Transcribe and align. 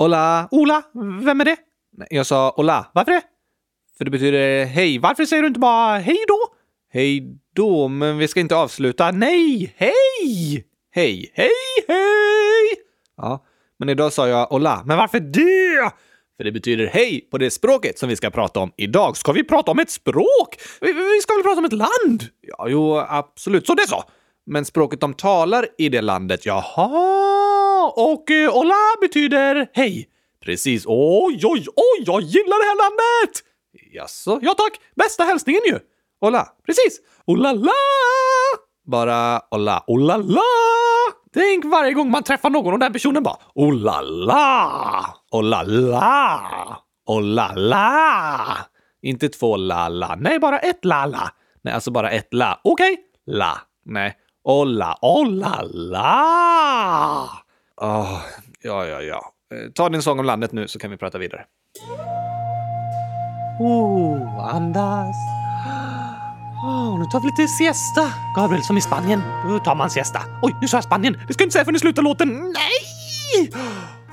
Ola. 0.00 0.48
Ola? 0.50 0.82
Vem 1.24 1.40
är 1.40 1.44
det? 1.44 1.56
Jag 2.10 2.26
sa 2.26 2.54
Ola. 2.56 2.86
Varför 2.94 3.12
det? 3.12 3.22
För 3.98 4.04
det 4.04 4.10
betyder 4.10 4.64
hej. 4.64 4.98
Varför 4.98 5.24
säger 5.24 5.42
du 5.42 5.48
inte 5.48 5.60
bara 5.60 5.98
hej 5.98 6.24
då? 6.28 6.38
Hej 6.92 7.38
då, 7.54 7.88
men 7.88 8.18
vi 8.18 8.28
ska 8.28 8.40
inte 8.40 8.56
avsluta. 8.56 9.10
Nej, 9.10 9.74
hej! 9.76 10.64
Hej, 10.90 11.32
hej, 11.34 11.50
hej! 11.88 12.76
Ja, 13.16 13.44
men 13.78 13.88
idag 13.88 14.12
sa 14.12 14.28
jag 14.28 14.52
Ola. 14.52 14.82
Men 14.86 14.96
varför 14.96 15.20
det? 15.20 15.92
För 16.36 16.44
det 16.44 16.52
betyder 16.52 16.86
hej 16.86 17.28
på 17.30 17.38
det 17.38 17.50
språket 17.50 17.98
som 17.98 18.08
vi 18.08 18.16
ska 18.16 18.30
prata 18.30 18.60
om 18.60 18.72
idag. 18.76 19.16
Ska 19.16 19.32
vi 19.32 19.44
prata 19.44 19.70
om 19.70 19.78
ett 19.78 19.90
språk? 19.90 20.56
Vi, 20.80 20.92
vi 20.92 21.20
ska 21.22 21.34
väl 21.34 21.42
prata 21.42 21.58
om 21.58 21.64
ett 21.64 21.72
land? 21.72 22.24
Ja, 22.40 22.68
jo, 22.68 22.96
absolut. 23.08 23.66
Så 23.66 23.74
det 23.74 23.88
så. 23.88 24.02
Men 24.46 24.64
språket 24.64 25.00
de 25.00 25.14
talar 25.14 25.66
i 25.78 25.88
det 25.88 26.02
landet, 26.02 26.46
jaha. 26.46 27.39
Och 27.96 28.30
eh, 28.30 29.00
betyder 29.00 29.70
hej. 29.72 30.08
Precis. 30.44 30.84
Oj, 30.86 31.40
oj, 31.44 31.66
oj, 31.76 32.04
jag 32.06 32.20
gillar 32.22 32.58
det 32.58 32.68
här 32.68 32.76
landet! 32.76 33.42
Jaså? 33.92 34.38
Ja 34.42 34.54
tack! 34.54 34.80
Bästa 34.96 35.24
hälsningen 35.24 35.62
ju! 35.66 35.78
Hola. 36.20 36.48
Precis. 36.66 37.00
Ola 37.26 37.52
la! 37.52 37.72
Bara 38.86 39.40
hola. 39.50 39.84
Ola 39.86 40.16
la! 40.16 40.40
Tänk 41.34 41.64
varje 41.64 41.92
gång 41.92 42.10
man 42.10 42.22
träffar 42.22 42.50
någon 42.50 42.72
och 42.72 42.78
den 42.78 42.92
personen 42.92 43.22
bara 43.22 43.36
Oh 43.54 43.74
la 43.74 44.00
la! 44.00 45.14
Oh 45.30 45.42
la 45.42 45.62
la! 45.62 46.40
Oh 47.06 47.22
la 47.22 47.52
la! 47.54 48.58
Inte 49.02 49.28
två 49.28 49.56
la 49.56 49.88
la. 49.88 50.16
Nej, 50.20 50.38
bara 50.38 50.58
ett 50.58 50.84
la 50.84 51.06
la. 51.06 51.30
Nej, 51.62 51.74
alltså 51.74 51.90
bara 51.90 52.10
ett 52.10 52.34
la. 52.34 52.60
Okej? 52.64 52.92
Okay. 52.92 53.04
La. 53.36 53.58
Nej. 53.84 54.16
Oh 54.44 54.66
la, 54.66 54.98
oh 57.80 58.20
ja, 58.62 58.86
ja, 58.86 59.00
ja. 59.02 59.20
Eh, 59.54 59.70
ta 59.74 59.88
din 59.88 60.02
sång 60.02 60.18
om 60.18 60.26
landet 60.26 60.52
nu 60.52 60.68
så 60.68 60.78
kan 60.78 60.90
vi 60.90 60.96
prata 60.96 61.18
vidare. 61.18 61.44
Oh, 63.60 64.54
andas. 64.54 65.16
Oh, 66.64 66.98
nu 66.98 67.04
tar 67.04 67.20
vi 67.20 67.26
lite 67.26 67.48
siesta. 67.48 68.12
Gabriel, 68.36 68.62
som 68.62 68.76
i 68.76 68.80
Spanien. 68.80 69.22
Då 69.48 69.58
tar 69.58 69.74
man 69.74 69.90
siesta. 69.90 70.20
Oj, 70.42 70.56
nu 70.60 70.68
sa 70.68 70.76
jag 70.76 70.84
Spanien. 70.84 71.12
Det 71.28 71.34
ska 71.34 71.42
jag 71.42 71.46
inte 71.46 71.52
säga 71.52 71.64
förrän 71.64 71.76
i 71.76 71.78
slutar 71.78 72.02
låten. 72.02 72.28
Nej! 72.28 73.50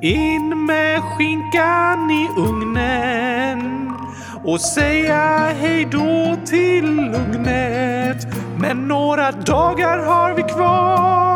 In 0.03 0.67
med 0.67 1.03
skinkan 1.03 2.11
i 2.11 2.29
ugnen 2.37 3.93
och 4.45 4.61
säga 4.61 5.53
hej 5.61 5.85
då 5.85 6.37
till 6.47 6.95
lugnet. 6.95 8.27
Men 8.59 8.89
några 8.89 9.31
dagar 9.31 9.99
har 9.99 10.35
vi 10.35 10.43
kvar 10.43 11.34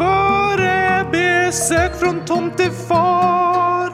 före 0.00 1.06
besök 1.12 2.00
från 2.00 2.24
tomtefar 2.24 3.90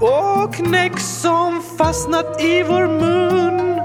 och 0.00 0.54
knäck 0.54 1.00
som 1.00 1.62
fastnat 1.78 2.40
i 2.40 2.62
vår 2.62 2.86
mun. 2.86 3.80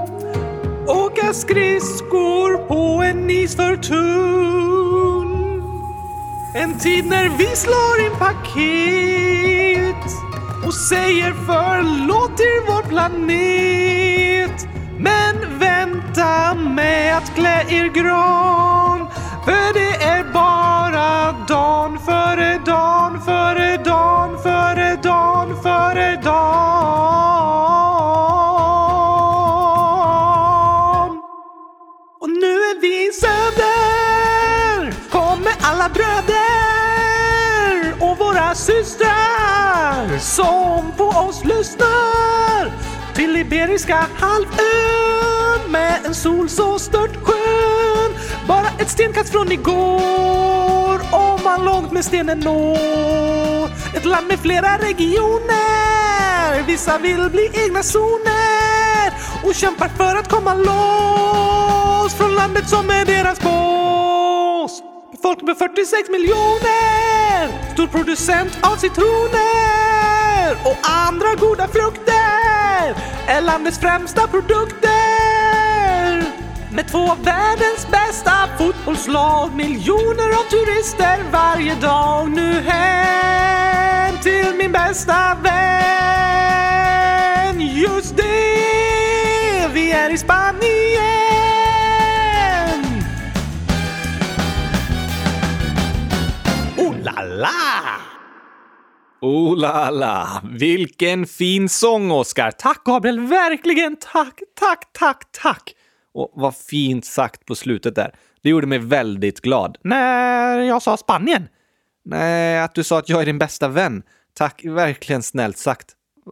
Åka 0.86 1.32
skridskor 1.32 2.68
på 2.68 3.02
en 3.02 3.30
isför 3.30 3.76
tunn. 3.76 5.32
En 6.54 6.78
tid 6.78 7.06
när 7.06 7.28
vi 7.38 7.46
slår 7.46 8.06
in 8.06 8.18
paket 8.18 10.04
och 10.66 10.74
säger 10.74 11.34
förlåt 11.46 12.36
till 12.36 12.60
vår 12.66 12.82
planet. 12.88 14.66
Men 14.98 15.58
vänta 15.58 16.54
med 16.54 17.16
att 17.16 17.34
klä 17.34 17.64
er 17.68 17.88
gran 17.88 19.06
för 19.44 19.74
det 19.74 19.81
som 40.22 40.92
på 40.96 41.04
oss 41.04 41.44
lyssnar 41.44 42.70
till 43.14 43.36
Iberiska 43.36 44.06
halvön 44.18 45.70
med 45.70 46.06
en 46.06 46.14
sol 46.14 46.48
så 46.48 46.78
stört 46.78 47.24
skön. 47.24 48.14
Bara 48.48 48.66
ett 48.78 48.90
stenkast 48.90 49.32
från 49.32 49.52
igår 49.52 51.00
om 51.12 51.40
man 51.44 51.64
långt 51.64 51.92
med 51.92 52.04
stenen 52.04 52.38
når. 52.40 53.96
Ett 53.96 54.04
land 54.04 54.26
med 54.26 54.38
flera 54.38 54.78
regioner. 54.78 56.62
Vissa 56.66 56.98
vill 56.98 57.30
bli 57.30 57.50
egna 57.54 57.82
zoner 57.82 59.12
och 59.44 59.54
kämpar 59.54 59.88
för 59.88 60.16
att 60.16 60.28
komma 60.28 60.54
loss 60.54 62.14
från 62.14 62.34
landet 62.34 62.68
som 62.68 62.90
är 62.90 63.04
deras 63.04 63.40
bås. 63.40 64.82
Folk 65.22 65.42
med 65.42 65.58
46 65.58 66.10
miljoner, 66.10 67.72
stor 67.72 67.86
producent 67.86 68.58
av 68.62 68.76
citroner 68.76 69.81
och 70.64 70.78
andra 70.82 71.34
goda 71.34 71.68
frukter 71.68 72.94
är 73.26 73.40
landets 73.40 73.78
främsta 73.78 74.26
produkter. 74.26 74.92
Med 76.70 76.88
två 76.88 77.10
av 77.10 77.24
världens 77.24 77.86
bästa 77.90 78.32
fotbollslag, 78.58 79.54
miljoner 79.54 80.28
av 80.28 80.42
turister 80.50 81.18
varje 81.32 81.74
dag. 81.74 82.30
Nu 82.30 82.60
hem 82.66 84.18
till 84.22 84.54
min 84.58 84.72
bästa 84.72 85.36
vän. 85.42 85.52
Just 87.60 88.16
det, 88.16 89.68
vi 89.72 89.92
är 89.92 90.10
i 90.10 90.18
Spanien. 90.18 91.21
Oh 99.22 99.56
la 99.56 99.90
la! 99.90 100.42
Vilken 100.44 101.26
fin 101.26 101.68
sång, 101.68 102.10
Oskar! 102.10 102.50
Tack, 102.50 102.84
Gabriel! 102.84 103.20
Verkligen 103.20 103.96
tack, 103.96 104.40
tack, 104.60 104.92
tack, 104.92 105.24
tack! 105.42 105.74
Och 106.14 106.32
vad 106.34 106.56
fint 106.56 107.04
sagt 107.04 107.46
på 107.46 107.54
slutet 107.54 107.94
där. 107.94 108.14
Det 108.42 108.48
gjorde 108.48 108.66
mig 108.66 108.78
väldigt 108.78 109.40
glad. 109.40 109.78
När 109.82 110.58
jag 110.58 110.82
sa 110.82 110.96
Spanien? 110.96 111.48
Nej, 112.04 112.60
att 112.60 112.74
du 112.74 112.84
sa 112.84 112.98
att 112.98 113.08
jag 113.08 113.22
är 113.22 113.26
din 113.26 113.38
bästa 113.38 113.68
vän. 113.68 114.02
Tack, 114.34 114.64
verkligen 114.64 115.22
snällt 115.22 115.58
sagt. 115.58 115.86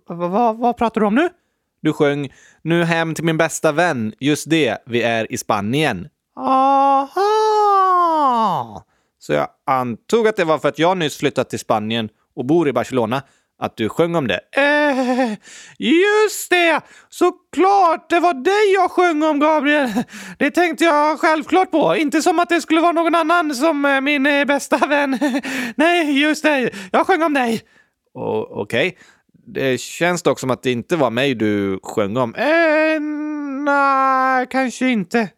V 0.08 0.14
vad 0.56 0.76
pratar 0.76 1.00
du 1.00 1.06
om 1.06 1.14
nu? 1.14 1.28
Du 1.82 1.92
sjöng 1.92 2.32
“Nu 2.62 2.84
hem 2.84 3.14
till 3.14 3.24
min 3.24 3.36
bästa 3.36 3.72
vän”. 3.72 4.14
Just 4.20 4.50
det, 4.50 4.78
vi 4.86 5.02
är 5.02 5.32
i 5.32 5.36
Spanien. 5.36 6.08
Aha! 6.36 7.26
Så 9.18 9.32
jag 9.32 9.48
antog 9.66 10.28
att 10.28 10.36
det 10.36 10.44
var 10.44 10.58
för 10.58 10.68
att 10.68 10.78
jag 10.78 10.96
nyss 10.96 11.16
flyttat 11.16 11.50
till 11.50 11.58
Spanien 11.58 12.08
och 12.40 12.46
bor 12.46 12.68
i 12.68 12.72
Barcelona 12.72 13.22
att 13.58 13.76
du 13.76 13.88
sjöng 13.88 14.14
om 14.14 14.28
det. 14.28 14.40
Eh, 14.56 15.32
just 15.78 16.50
det! 16.50 16.80
Såklart! 17.08 18.10
Det 18.10 18.20
var 18.20 18.34
dig 18.34 18.74
jag 18.74 18.90
sjöng 18.90 19.22
om, 19.22 19.40
Gabriel. 19.40 19.90
Det 20.38 20.50
tänkte 20.50 20.84
jag 20.84 21.20
självklart 21.20 21.70
på. 21.70 21.96
Inte 21.96 22.22
som 22.22 22.38
att 22.38 22.48
det 22.48 22.60
skulle 22.60 22.80
vara 22.80 22.92
någon 22.92 23.14
annan 23.14 23.54
som 23.54 23.84
eh, 23.84 24.00
min 24.00 24.26
eh, 24.26 24.44
bästa 24.44 24.86
vän. 24.86 25.18
Nej, 25.76 26.20
just 26.20 26.42
det. 26.42 26.70
Jag 26.92 27.06
sjöng 27.06 27.22
om 27.22 27.34
dig. 27.34 27.62
Okej. 28.14 28.88
Okay. 28.88 28.92
Det 29.46 29.80
känns 29.80 30.22
dock 30.22 30.40
som 30.40 30.50
att 30.50 30.62
det 30.62 30.72
inte 30.72 30.96
var 30.96 31.10
mig 31.10 31.34
du 31.34 31.80
sjöng 31.82 32.16
om. 32.16 32.34
Eh, 32.34 33.00
nej, 33.64 34.46
kanske 34.50 34.88
inte. 34.88 35.28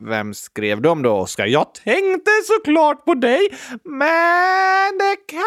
Vem 0.00 0.34
skrev 0.34 0.80
du 0.82 0.88
om 0.88 1.02
då, 1.02 1.10
Oskar? 1.12 1.46
Jag 1.46 1.74
tänkte 1.74 2.30
såklart 2.44 3.04
på 3.04 3.14
dig, 3.14 3.48
men 3.84 4.98
det 4.98 5.16
kan 5.26 5.38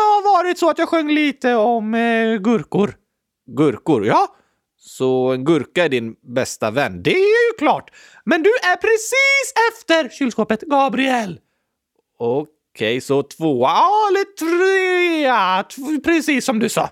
ha 0.00 0.32
varit 0.32 0.58
så 0.58 0.70
att 0.70 0.78
jag 0.78 0.88
sjöng 0.88 1.08
lite 1.10 1.54
om 1.54 1.94
eh, 1.94 2.36
gurkor. 2.36 2.96
Gurkor, 3.56 4.06
ja. 4.06 4.36
Så 4.78 5.32
en 5.32 5.44
gurka 5.44 5.84
är 5.84 5.88
din 5.88 6.14
bästa 6.34 6.70
vän. 6.70 7.02
Det 7.02 7.14
är 7.14 7.50
ju 7.52 7.56
klart. 7.58 7.90
Men 8.24 8.42
du 8.42 8.50
är 8.50 8.76
precis 8.76 9.52
efter 9.72 10.08
kylskåpet, 10.18 10.60
Gabriel. 10.60 11.40
Okej, 12.18 13.00
så 13.00 13.22
tvåa 13.22 13.70
eller 14.08 14.24
trea. 14.36 15.62
T- 15.62 16.00
Precis 16.04 16.44
som 16.44 16.58
du 16.58 16.68
sa. 16.68 16.90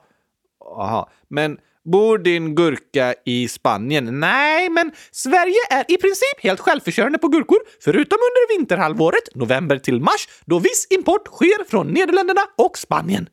Aha, 0.79 1.11
men 1.29 1.59
bor 1.85 2.19
din 2.19 2.55
gurka 2.55 3.15
i 3.25 3.49
Spanien? 3.49 4.21
Nej, 4.21 4.69
men 4.69 4.93
Sverige 5.11 5.59
är 5.71 5.85
i 5.89 5.97
princip 5.97 6.41
helt 6.43 6.61
självförsörjande 6.61 7.19
på 7.19 7.29
gurkor, 7.29 7.59
förutom 7.81 8.19
under 8.19 8.59
vinterhalvåret, 8.59 9.35
november 9.35 9.79
till 9.79 10.01
mars, 10.01 10.29
då 10.45 10.59
viss 10.59 10.87
import 10.91 11.27
sker 11.27 11.65
från 11.71 11.87
Nederländerna 11.87 12.41
och 12.59 12.79
Spanien. 12.79 13.29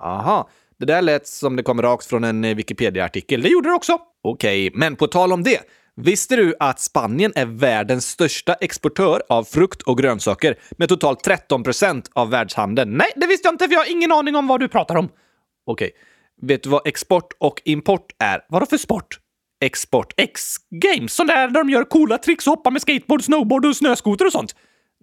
Aha, 0.00 0.48
det 0.78 0.86
där 0.86 1.02
lät 1.02 1.26
som 1.26 1.56
det 1.56 1.62
kom 1.62 1.82
rakt 1.82 2.06
från 2.06 2.24
en 2.24 2.44
eh, 2.44 2.56
Wikipedia-artikel. 2.56 3.42
Det 3.42 3.48
gjorde 3.48 3.68
det 3.68 3.74
också. 3.74 3.98
Okej, 4.22 4.70
men 4.74 4.96
på 4.96 5.06
tal 5.06 5.32
om 5.32 5.42
det. 5.42 5.60
Visste 5.96 6.36
du 6.36 6.54
att 6.58 6.80
Spanien 6.80 7.32
är 7.34 7.46
världens 7.46 8.08
största 8.08 8.54
exportör 8.54 9.22
av 9.28 9.44
frukt 9.44 9.82
och 9.82 9.98
grönsaker 9.98 10.58
med 10.76 10.88
totalt 10.88 11.24
13 11.24 11.62
procent 11.62 12.10
av 12.12 12.30
världshandeln? 12.30 12.96
Nej, 12.96 13.12
det 13.16 13.26
visste 13.26 13.46
jag 13.46 13.54
inte 13.54 13.66
för 13.66 13.72
jag 13.72 13.80
har 13.80 13.90
ingen 13.90 14.12
aning 14.12 14.36
om 14.36 14.46
vad 14.46 14.60
du 14.60 14.68
pratar 14.68 14.96
om. 14.96 15.08
Okej, 15.66 15.90
vet 16.42 16.62
du 16.62 16.68
vad 16.68 16.86
export 16.86 17.32
och 17.38 17.62
import 17.64 18.12
är? 18.18 18.40
Vadå 18.48 18.66
för 18.66 18.76
sport? 18.76 19.20
Export? 19.60 20.14
X-games? 20.16 21.12
Sån 21.12 21.26
där 21.26 21.48
där 21.48 21.64
de 21.64 21.70
gör 21.70 21.84
coola 21.84 22.18
tricks 22.18 22.46
och 22.46 22.50
hoppar 22.50 22.70
med 22.70 22.82
skateboard, 22.82 23.24
snowboard 23.24 23.66
och 23.66 23.76
snöskoter 23.76 24.26
och 24.26 24.32
sånt? 24.32 24.54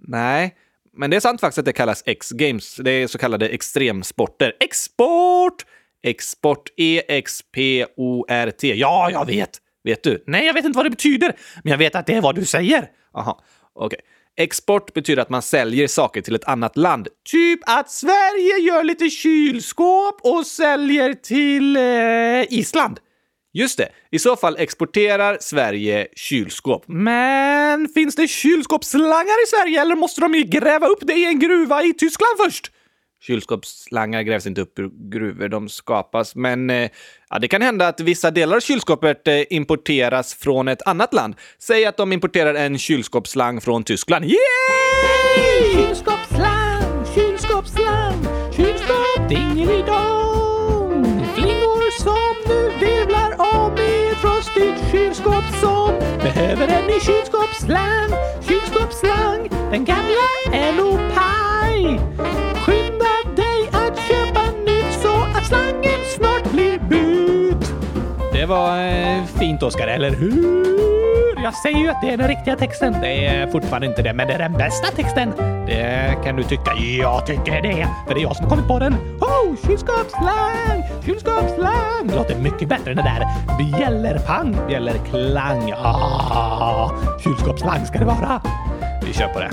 Nej, 0.08 0.56
men 0.98 1.10
det 1.10 1.16
är 1.16 1.22
sant 1.22 1.42
faktiskt 1.42 1.60
att 1.60 1.66
det 1.66 1.74
kallas 1.74 2.04
X-games. 2.06 2.76
Det 2.76 2.92
är 2.92 3.08
så 3.08 3.18
kallade 3.18 3.50
extremsporter. 3.50 4.54
Export! 4.60 5.66
Export-e-x-p-o-r-t. 6.04 8.74
Ja, 8.76 9.10
jag 9.12 9.26
vet. 9.26 9.62
Vet 9.84 10.04
du? 10.04 10.24
Nej, 10.28 10.46
jag 10.46 10.54
vet 10.54 10.66
inte 10.66 10.78
vad 10.78 10.86
det 10.86 10.90
betyder, 10.90 11.36
men 11.64 11.72
jag 11.72 11.78
vet 11.78 11.96
att 11.96 12.06
det 12.06 12.14
är 12.14 12.22
vad 12.22 12.36
du 12.36 12.46
säger. 12.46 12.90
Aha, 13.14 13.44
okej. 13.74 14.00
Export 14.38 14.94
betyder 14.94 15.22
att 15.22 15.30
man 15.30 15.42
säljer 15.42 15.88
saker 15.88 16.22
till 16.22 16.36
ett 16.36 16.44
annat 16.44 16.78
land. 16.78 17.08
Typ 17.32 17.60
att 17.66 17.92
Sverige 17.92 18.58
gör 18.58 18.84
lite 18.84 19.10
kylskåp 19.10 20.20
och 20.24 20.48
säljer 20.48 21.14
till 21.14 21.78
eh, 21.78 22.60
Island. 22.60 23.00
Just 23.54 23.78
det. 23.78 23.90
I 24.12 24.20
så 24.20 24.36
fall 24.36 24.56
exporterar 24.60 25.38
Sverige 25.42 26.08
kylskåp. 26.16 26.84
Men 26.88 27.90
finns 27.90 28.16
det 28.16 28.28
kylskåpsslangar 28.28 29.44
i 29.44 29.48
Sverige 29.48 29.82
eller 29.82 29.96
måste 29.96 30.22
de 30.22 30.36
ju 30.36 30.44
gräva 30.44 30.88
upp 30.88 31.00
det 31.02 31.14
i 31.14 31.26
en 31.26 31.40
gruva 31.40 31.84
i 31.84 31.94
Tyskland 31.94 32.38
först? 32.46 32.72
Kylskåpsslangar 33.22 34.22
grävs 34.22 34.48
inte 34.48 34.62
upp 34.62 34.80
ur 34.80 34.90
gruvor, 35.12 35.48
de 35.48 35.70
skapas. 35.70 36.36
Men 36.36 36.70
eh, 36.70 36.90
ja, 37.30 37.40
det 37.40 37.48
kan 37.48 37.62
hända 37.62 37.88
att 37.88 38.00
vissa 38.00 38.32
delar 38.32 38.56
av 38.56 38.60
kylskåpet 38.60 39.28
eh, 39.28 39.42
importeras 39.50 40.34
från 40.34 40.68
ett 40.68 40.82
annat 40.88 41.14
land. 41.14 41.36
Säg 41.60 41.86
att 41.86 41.98
de 41.98 42.14
importerar 42.14 42.54
en 42.54 42.78
kylskåpsslang 42.78 43.62
från 43.62 43.84
Tyskland. 43.84 44.26
Yay! 44.26 44.36
Kylskåpsslang, 45.74 47.06
kylskåpsslang, 47.16 48.28
kylskåp 48.56 49.30
dingelidong. 49.30 51.26
Flingor 51.36 52.02
som 52.04 52.36
nu 52.48 52.72
virvlar 52.80 53.56
om 53.56 53.78
i 53.78 54.10
ett 54.12 54.18
frostigt 54.18 54.92
kylskåp 54.92 55.44
som 55.62 55.90
behöver 56.22 56.68
en 56.68 56.88
ny 56.88 57.00
kylskåpsslang, 57.00 58.10
kylskåpsslang. 58.48 59.50
Den 59.72 59.86
gamla 59.86 60.28
är 60.54 60.74
nog 60.74 61.00
paj. 61.16 62.00
Det 68.36 68.46
var 68.46 68.78
eh, 68.78 69.26
fint, 69.26 69.64
Oskar, 69.64 69.88
eller 69.88 70.12
hur? 70.12 71.44
Jag 71.44 71.54
säger 71.54 71.78
ju 71.78 71.90
att 71.90 72.02
det 72.02 72.10
är 72.10 72.18
den 72.18 72.28
riktiga 72.28 72.56
texten. 72.56 72.96
Det 73.02 73.26
är 73.26 73.48
fortfarande 73.48 73.88
inte 73.88 74.02
det, 74.02 74.14
men 74.14 74.28
det 74.28 74.34
är 74.34 74.40
den 74.40 74.54
bästa 74.54 74.88
texten. 74.88 75.34
Det 75.66 76.18
kan 76.24 76.36
du 76.36 76.44
tycka. 76.44 76.74
Jag 77.00 77.26
tycker 77.26 77.62
det, 77.62 77.88
för 78.08 78.14
det 78.14 78.20
är 78.20 78.24
jag 78.24 78.36
som 78.36 78.46
har 78.46 78.50
kommit 78.50 78.68
på 78.68 78.80
den. 78.80 78.94
Oh, 79.20 79.56
kylskåpsslang, 79.68 80.84
kylskåpsslang. 81.06 82.08
Det 82.08 82.16
låter 82.16 82.36
mycket 82.36 82.70
bättre 82.70 82.92
än 82.92 82.98
det 82.98 83.04
där 83.04 83.28
bjällerpang, 83.58 84.58
bjällerklang. 84.68 85.74
Ah, 85.78 86.92
kylskåpsslang 87.24 87.86
ska 87.86 88.00
det 88.00 88.06
vara. 88.06 88.42
Vi 89.06 89.14
kör 89.14 89.28
på 89.28 89.40
det. 89.40 89.50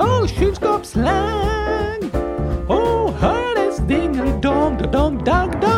Oh, 0.00 0.26
kylskåpsslang. 0.26 2.10
Oh, 2.68 3.10
hördes 3.18 3.78
dingelidong, 3.78 4.78
dong, 4.92 5.24
dong, 5.24 5.50
dong 5.60 5.71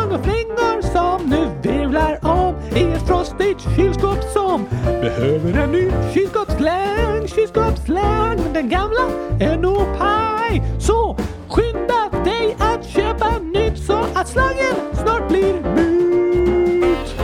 den 8.55 8.69
gamla 8.69 9.09
är 9.39 9.57
nog 9.57 9.97
paj. 9.97 10.61
Så 10.79 11.17
skynda 11.49 12.23
dig 12.25 12.55
att 12.59 12.89
köpa 12.89 13.39
nytt 13.39 13.77
så 13.87 13.93
att 13.93 14.27
slangen 14.29 14.75
snart 14.93 15.29
blir 15.29 15.53
mut. 15.61 17.15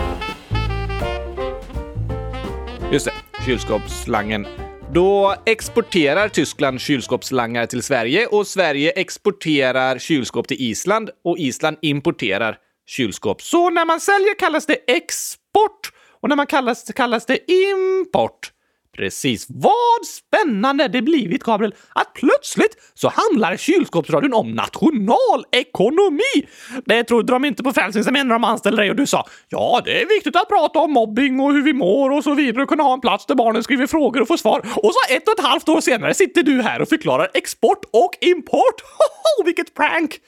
Just 2.92 3.06
det, 3.06 3.14
kylskåpsslangen. 3.46 4.48
Då 4.94 5.36
exporterar 5.46 6.30
Tyskland 6.30 6.82
kylskåpsslangar 6.82 7.66
till 7.66 7.84
Sverige 7.84 8.28
och 8.28 8.48
Sverige 8.48 8.92
exporterar 8.92 10.00
kylskåp 10.00 10.48
till 10.48 10.62
Island 10.62 11.10
och 11.24 11.38
Island 11.38 11.78
importerar 11.82 12.58
kylskåp. 12.88 13.42
Så 13.42 13.70
när 13.70 13.86
man 13.86 14.00
säljer 14.00 14.40
kallas 14.40 14.66
det 14.66 14.78
export 14.88 15.92
och 16.22 16.30
när 16.30 16.36
man 16.36 16.48
kallas, 16.48 16.84
kallas 16.96 17.26
det 17.26 17.52
import. 17.52 18.52
Precis. 18.98 19.46
Vad 19.50 20.06
spännande 20.06 20.88
det 20.88 21.02
blivit, 21.02 21.44
Gabriel, 21.44 21.76
att 21.96 22.14
plötsligt 22.14 22.78
så 22.94 23.12
handlar 23.16 23.58
kylskåpsradion 23.58 24.34
om 24.34 24.52
nationalekonomi. 24.52 26.48
Det 26.86 27.04
trodde 27.04 27.34
de 27.34 27.46
inte 27.46 27.64
på 27.64 27.74
Frälsningsarmén 27.74 28.28
när 28.28 28.36
de 28.36 28.44
anställde 28.44 28.82
dig 28.82 28.90
och 28.90 28.96
du 28.96 29.08
sa 29.08 29.28
ja, 29.50 29.82
det 29.86 30.02
är 30.02 30.06
viktigt 30.06 30.36
att 30.36 30.50
prata 30.50 30.80
om 30.80 30.92
mobbing 30.92 31.40
och 31.40 31.54
hur 31.54 31.62
vi 31.62 31.74
mår 31.74 32.12
och 32.12 32.24
så 32.24 32.34
vidare 32.34 32.64
och 32.64 32.70
kunna 32.70 32.84
ha 32.84 32.94
en 32.94 33.02
plats 33.02 33.26
där 33.26 33.36
barnen 33.36 33.64
skriver 33.64 33.88
frågor 33.88 34.22
och 34.22 34.28
får 34.28 34.38
svar. 34.38 34.60
Och 34.60 34.92
så 34.94 35.16
ett 35.16 35.28
och 35.28 35.40
ett 35.40 35.46
halvt 35.46 35.70
år 35.70 35.82
senare 35.82 36.14
sitter 36.14 36.44
du 36.44 36.62
här 36.62 36.82
och 36.82 36.90
förklarar 36.90 37.30
export 37.34 37.86
och 37.94 38.12
import. 38.22 38.82
Hoho, 38.82 39.46
vilket 39.46 39.74
prank! 39.74 40.20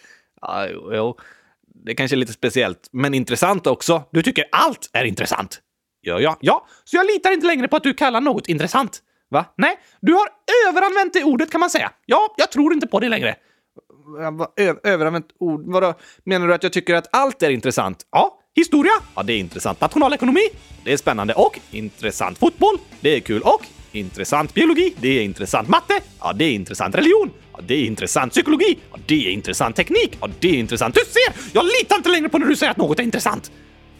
Ja, 0.41 0.67
jo, 0.73 0.93
jo. 0.93 1.17
Det 1.85 1.95
kanske 1.95 2.15
är 2.15 2.17
lite 2.17 2.33
speciellt, 2.33 2.89
men 2.91 3.13
intressant 3.13 3.67
också. 3.67 4.03
Du 4.11 4.21
tycker 4.21 4.45
allt 4.51 4.89
är 4.93 5.05
intressant. 5.05 5.61
Ja, 6.05 6.19
ja, 6.19 6.37
ja. 6.39 6.67
Så 6.83 6.95
jag 6.95 7.05
litar 7.05 7.31
inte 7.31 7.47
längre 7.47 7.67
på 7.67 7.75
att 7.75 7.83
du 7.83 7.93
kallar 7.93 8.21
något 8.21 8.47
intressant. 8.47 9.01
Va? 9.29 9.45
Nej, 9.57 9.79
du 10.01 10.13
har 10.13 10.27
överanvänt 10.69 11.13
det 11.13 11.23
ordet 11.23 11.51
kan 11.51 11.59
man 11.59 11.69
säga. 11.69 11.91
Ja, 12.05 12.33
jag 12.37 12.51
tror 12.51 12.73
inte 12.73 12.87
på 12.87 12.99
det 12.99 13.09
längre. 13.09 13.35
Ö 14.57 14.73
överanvänt 14.83 15.27
ord? 15.39 15.63
Vadå? 15.65 15.93
Menar 16.23 16.47
du 16.47 16.53
att 16.53 16.63
jag 16.63 16.73
tycker 16.73 16.95
att 16.95 17.07
allt 17.11 17.43
är 17.43 17.49
intressant? 17.49 18.05
Ja. 18.11 18.39
Historia? 18.55 18.91
Ja, 19.15 19.23
det 19.23 19.33
är 19.33 19.37
intressant. 19.37 19.81
Nationalekonomi? 19.81 20.49
Det 20.83 20.93
är 20.93 20.97
spännande. 20.97 21.33
Och 21.33 21.59
intressant. 21.71 22.37
Fotboll? 22.37 22.77
Det 23.01 23.15
är 23.15 23.19
kul. 23.19 23.41
Och 23.41 23.65
intressant. 23.91 24.53
Biologi? 24.53 24.93
Det 24.97 25.19
är 25.19 25.23
intressant. 25.23 25.69
Matte? 25.69 25.99
Ja, 26.19 26.33
det 26.33 26.45
är 26.45 26.51
intressant. 26.51 26.95
Religion? 26.95 27.31
Ja, 27.53 27.59
det 27.63 27.73
är 27.73 27.85
intressant. 27.85 28.31
Psykologi? 28.31 28.79
Ja, 28.91 28.97
det 29.05 29.27
är 29.27 29.31
intressant. 29.31 29.75
Teknik? 29.75 30.17
Ja, 30.21 30.29
det 30.39 30.49
är 30.49 30.59
intressant. 30.59 30.95
Du 30.95 31.01
ser! 31.01 31.53
Jag 31.53 31.65
litar 31.65 31.95
inte 31.95 32.09
längre 32.09 32.29
på 32.29 32.37
när 32.37 32.47
du 32.47 32.55
säger 32.55 32.71
att 32.71 32.77
något 32.77 32.99
är 32.99 33.03
intressant. 33.03 33.51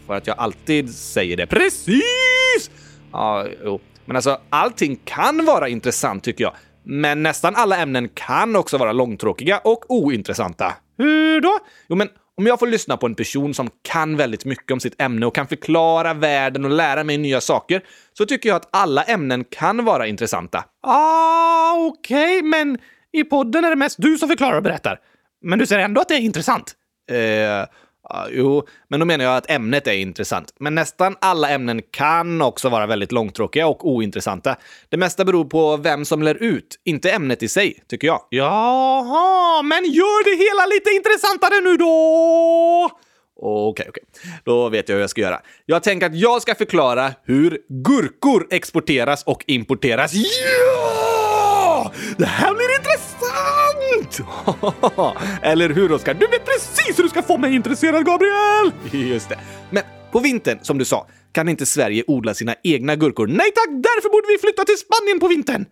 För 0.06 0.14
att 0.14 0.26
jag 0.26 0.38
alltid 0.38 0.94
säger 0.94 1.36
det. 1.36 1.46
Precis! 1.46 2.70
Ja, 3.12 3.46
jo. 3.64 3.80
Men 4.04 4.16
alltså, 4.16 4.40
allting 4.50 4.96
kan 5.04 5.44
vara 5.44 5.68
intressant 5.68 6.24
tycker 6.24 6.44
jag. 6.44 6.54
Men 6.82 7.22
nästan 7.22 7.54
alla 7.56 7.76
ämnen 7.76 8.08
kan 8.08 8.56
också 8.56 8.78
vara 8.78 8.92
långtråkiga 8.92 9.58
och 9.58 9.90
ointressanta. 9.90 10.74
Hur 10.98 11.40
då? 11.40 11.58
Jo, 11.88 11.96
men 11.96 12.08
om 12.36 12.46
jag 12.46 12.58
får 12.58 12.66
lyssna 12.66 12.96
på 12.96 13.06
en 13.06 13.14
person 13.14 13.54
som 13.54 13.70
kan 13.82 14.16
väldigt 14.16 14.44
mycket 14.44 14.70
om 14.70 14.80
sitt 14.80 15.02
ämne 15.02 15.26
och 15.26 15.34
kan 15.34 15.46
förklara 15.46 16.14
världen 16.14 16.64
och 16.64 16.70
lära 16.70 17.04
mig 17.04 17.18
nya 17.18 17.40
saker, 17.40 17.82
så 18.12 18.26
tycker 18.26 18.48
jag 18.48 18.56
att 18.56 18.68
alla 18.72 19.02
ämnen 19.02 19.44
kan 19.44 19.84
vara 19.84 20.06
intressanta. 20.06 20.64
Ah, 20.82 21.74
okej, 21.76 22.38
okay, 22.38 22.42
men 22.42 22.78
i 23.12 23.24
podden 23.24 23.64
är 23.64 23.70
det 23.70 23.76
mest 23.76 23.96
du 24.02 24.18
som 24.18 24.28
förklarar 24.28 24.56
och 24.56 24.62
berättar. 24.62 25.00
Men 25.42 25.58
du 25.58 25.66
säger 25.66 25.84
ändå 25.84 26.00
att 26.00 26.08
det 26.08 26.14
är 26.14 26.20
intressant? 26.20 26.74
Eh... 27.10 27.68
Ja, 28.08 28.26
jo, 28.30 28.66
men 28.88 29.00
då 29.00 29.06
menar 29.06 29.24
jag 29.24 29.36
att 29.36 29.50
ämnet 29.50 29.86
är 29.86 29.92
intressant. 29.92 30.54
Men 30.60 30.74
nästan 30.74 31.16
alla 31.20 31.50
ämnen 31.50 31.82
kan 31.90 32.42
också 32.42 32.68
vara 32.68 32.86
väldigt 32.86 33.12
långtråkiga 33.12 33.66
och 33.66 33.88
ointressanta. 33.88 34.56
Det 34.88 34.96
mesta 34.96 35.24
beror 35.24 35.44
på 35.44 35.76
vem 35.76 36.04
som 36.04 36.22
lär 36.22 36.42
ut, 36.42 36.80
inte 36.84 37.10
ämnet 37.10 37.42
i 37.42 37.48
sig, 37.48 37.84
tycker 37.88 38.06
jag. 38.06 38.20
Jaha, 38.30 39.62
men 39.62 39.84
gör 39.84 40.24
det 40.24 40.44
hela 40.44 40.66
lite 40.66 40.90
intressantare 40.90 41.60
nu 41.60 41.76
då! 41.76 42.90
Okej, 43.36 43.86
okej. 43.88 44.04
Då 44.44 44.68
vet 44.68 44.88
jag 44.88 44.96
hur 44.96 45.00
jag 45.00 45.10
ska 45.10 45.20
göra. 45.20 45.40
Jag 45.66 45.82
tänker 45.82 46.06
att 46.06 46.14
jag 46.14 46.42
ska 46.42 46.54
förklara 46.54 47.12
hur 47.24 47.58
gurkor 47.68 48.46
exporteras 48.50 49.22
och 49.22 49.44
importeras. 49.46 50.12
Ja! 50.14 51.92
Det 52.16 52.26
här 52.26 52.54
blir 52.54 52.78
intressant! 52.78 52.93
Eller 55.42 55.68
hur, 55.68 55.92
Oskar? 55.92 56.14
Du 56.14 56.26
vet 56.26 56.44
precis 56.44 56.98
hur 56.98 57.02
du 57.02 57.08
ska 57.08 57.22
få 57.22 57.38
mig 57.38 57.54
intresserad, 57.54 58.06
Gabriel! 58.06 58.72
Just 59.10 59.28
det. 59.28 59.38
Men 59.70 59.82
på 60.12 60.20
vintern, 60.20 60.58
som 60.62 60.78
du 60.78 60.84
sa, 60.84 61.06
kan 61.32 61.48
inte 61.48 61.66
Sverige 61.66 62.04
odla 62.06 62.34
sina 62.34 62.54
egna 62.62 62.96
gurkor. 62.96 63.26
Nej 63.26 63.50
tack, 63.54 63.68
därför 63.68 64.08
borde 64.08 64.26
vi 64.28 64.38
flytta 64.38 64.64
till 64.64 64.78
Spanien 64.78 65.20
på 65.20 65.28
vintern! 65.28 65.66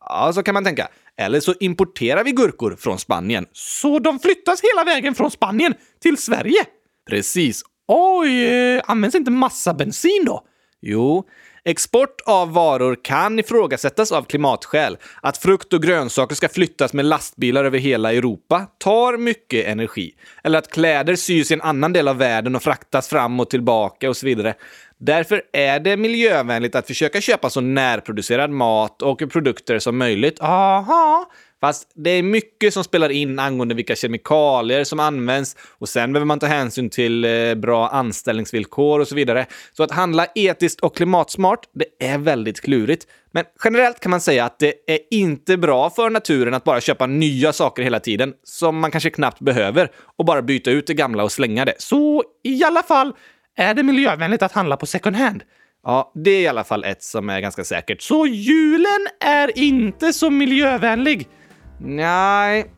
Ja, 0.00 0.32
så 0.32 0.42
kan 0.42 0.54
man 0.54 0.64
tänka. 0.64 0.88
Eller 1.16 1.40
så 1.40 1.54
importerar 1.60 2.24
vi 2.24 2.32
gurkor 2.32 2.76
från 2.78 2.98
Spanien. 2.98 3.46
Så 3.52 3.98
de 3.98 4.18
flyttas 4.18 4.60
hela 4.62 4.84
vägen 4.84 5.14
från 5.14 5.30
Spanien 5.30 5.74
till 6.02 6.16
Sverige? 6.16 6.64
Precis. 7.10 7.62
Oj, 7.88 8.80
används 8.80 9.16
inte 9.16 9.30
massa 9.30 9.74
bensin 9.74 10.24
då? 10.26 10.44
Jo, 10.80 11.24
export 11.68 12.20
av 12.26 12.52
varor 12.52 12.96
kan 13.02 13.38
ifrågasättas 13.38 14.12
av 14.12 14.22
klimatskäl. 14.22 14.96
Att 15.22 15.38
frukt 15.38 15.72
och 15.72 15.82
grönsaker 15.82 16.34
ska 16.34 16.48
flyttas 16.48 16.92
med 16.92 17.04
lastbilar 17.04 17.64
över 17.64 17.78
hela 17.78 18.12
Europa 18.12 18.66
tar 18.78 19.16
mycket 19.16 19.66
energi. 19.66 20.14
Eller 20.44 20.58
att 20.58 20.70
kläder 20.70 21.16
sys 21.16 21.50
i 21.50 21.54
en 21.54 21.62
annan 21.62 21.92
del 21.92 22.08
av 22.08 22.18
världen 22.18 22.56
och 22.56 22.62
fraktas 22.62 23.08
fram 23.08 23.40
och 23.40 23.50
tillbaka 23.50 24.08
och 24.08 24.16
så 24.16 24.26
vidare. 24.26 24.54
Därför 25.00 25.42
är 25.52 25.80
det 25.80 25.96
miljövänligt 25.96 26.74
att 26.74 26.86
försöka 26.86 27.20
köpa 27.20 27.50
så 27.50 27.60
närproducerad 27.60 28.50
mat 28.50 29.02
och 29.02 29.18
produkter 29.18 29.78
som 29.78 29.98
möjligt. 29.98 30.40
Aha, 30.40 31.30
Fast 31.60 31.92
det 31.94 32.10
är 32.10 32.22
mycket 32.22 32.74
som 32.74 32.84
spelar 32.84 33.10
in 33.10 33.38
angående 33.38 33.74
vilka 33.74 33.96
kemikalier 33.96 34.84
som 34.84 35.00
används 35.00 35.56
och 35.78 35.88
sen 35.88 36.12
behöver 36.12 36.26
man 36.26 36.38
ta 36.38 36.46
hänsyn 36.46 36.90
till 36.90 37.24
eh, 37.24 37.54
bra 37.54 37.88
anställningsvillkor 37.88 39.00
och 39.00 39.08
så 39.08 39.14
vidare. 39.14 39.46
Så 39.72 39.82
att 39.82 39.90
handla 39.90 40.26
etiskt 40.34 40.80
och 40.80 40.96
klimatsmart, 40.96 41.60
det 41.74 42.06
är 42.06 42.18
väldigt 42.18 42.60
klurigt. 42.60 43.06
Men 43.32 43.44
generellt 43.64 44.00
kan 44.00 44.10
man 44.10 44.20
säga 44.20 44.44
att 44.44 44.58
det 44.58 44.74
är 44.86 44.98
inte 45.10 45.56
bra 45.56 45.90
för 45.90 46.10
naturen 46.10 46.54
att 46.54 46.64
bara 46.64 46.80
köpa 46.80 47.06
nya 47.06 47.52
saker 47.52 47.82
hela 47.82 48.00
tiden 48.00 48.34
som 48.44 48.78
man 48.78 48.90
kanske 48.90 49.10
knappt 49.10 49.40
behöver 49.40 49.90
och 50.16 50.24
bara 50.24 50.42
byta 50.42 50.70
ut 50.70 50.86
det 50.86 50.94
gamla 50.94 51.24
och 51.24 51.32
slänga 51.32 51.64
det. 51.64 51.74
så 51.78 52.24
i 52.44 52.64
alla 52.64 52.82
fall 52.82 53.12
är 53.56 53.74
det 53.74 53.82
miljövänligt 53.82 54.42
att 54.42 54.52
handla 54.52 54.76
på 54.76 54.86
second 54.86 55.16
hand. 55.16 55.42
Ja, 55.84 56.12
det 56.14 56.30
är 56.30 56.40
i 56.40 56.46
alla 56.46 56.64
fall 56.64 56.84
ett 56.84 57.02
som 57.02 57.30
är 57.30 57.40
ganska 57.40 57.64
säkert. 57.64 58.02
Så 58.02 58.26
julen 58.26 59.06
är 59.20 59.58
inte 59.58 60.12
så 60.12 60.30
miljövänlig? 60.30 61.28
Nej, 61.78 62.70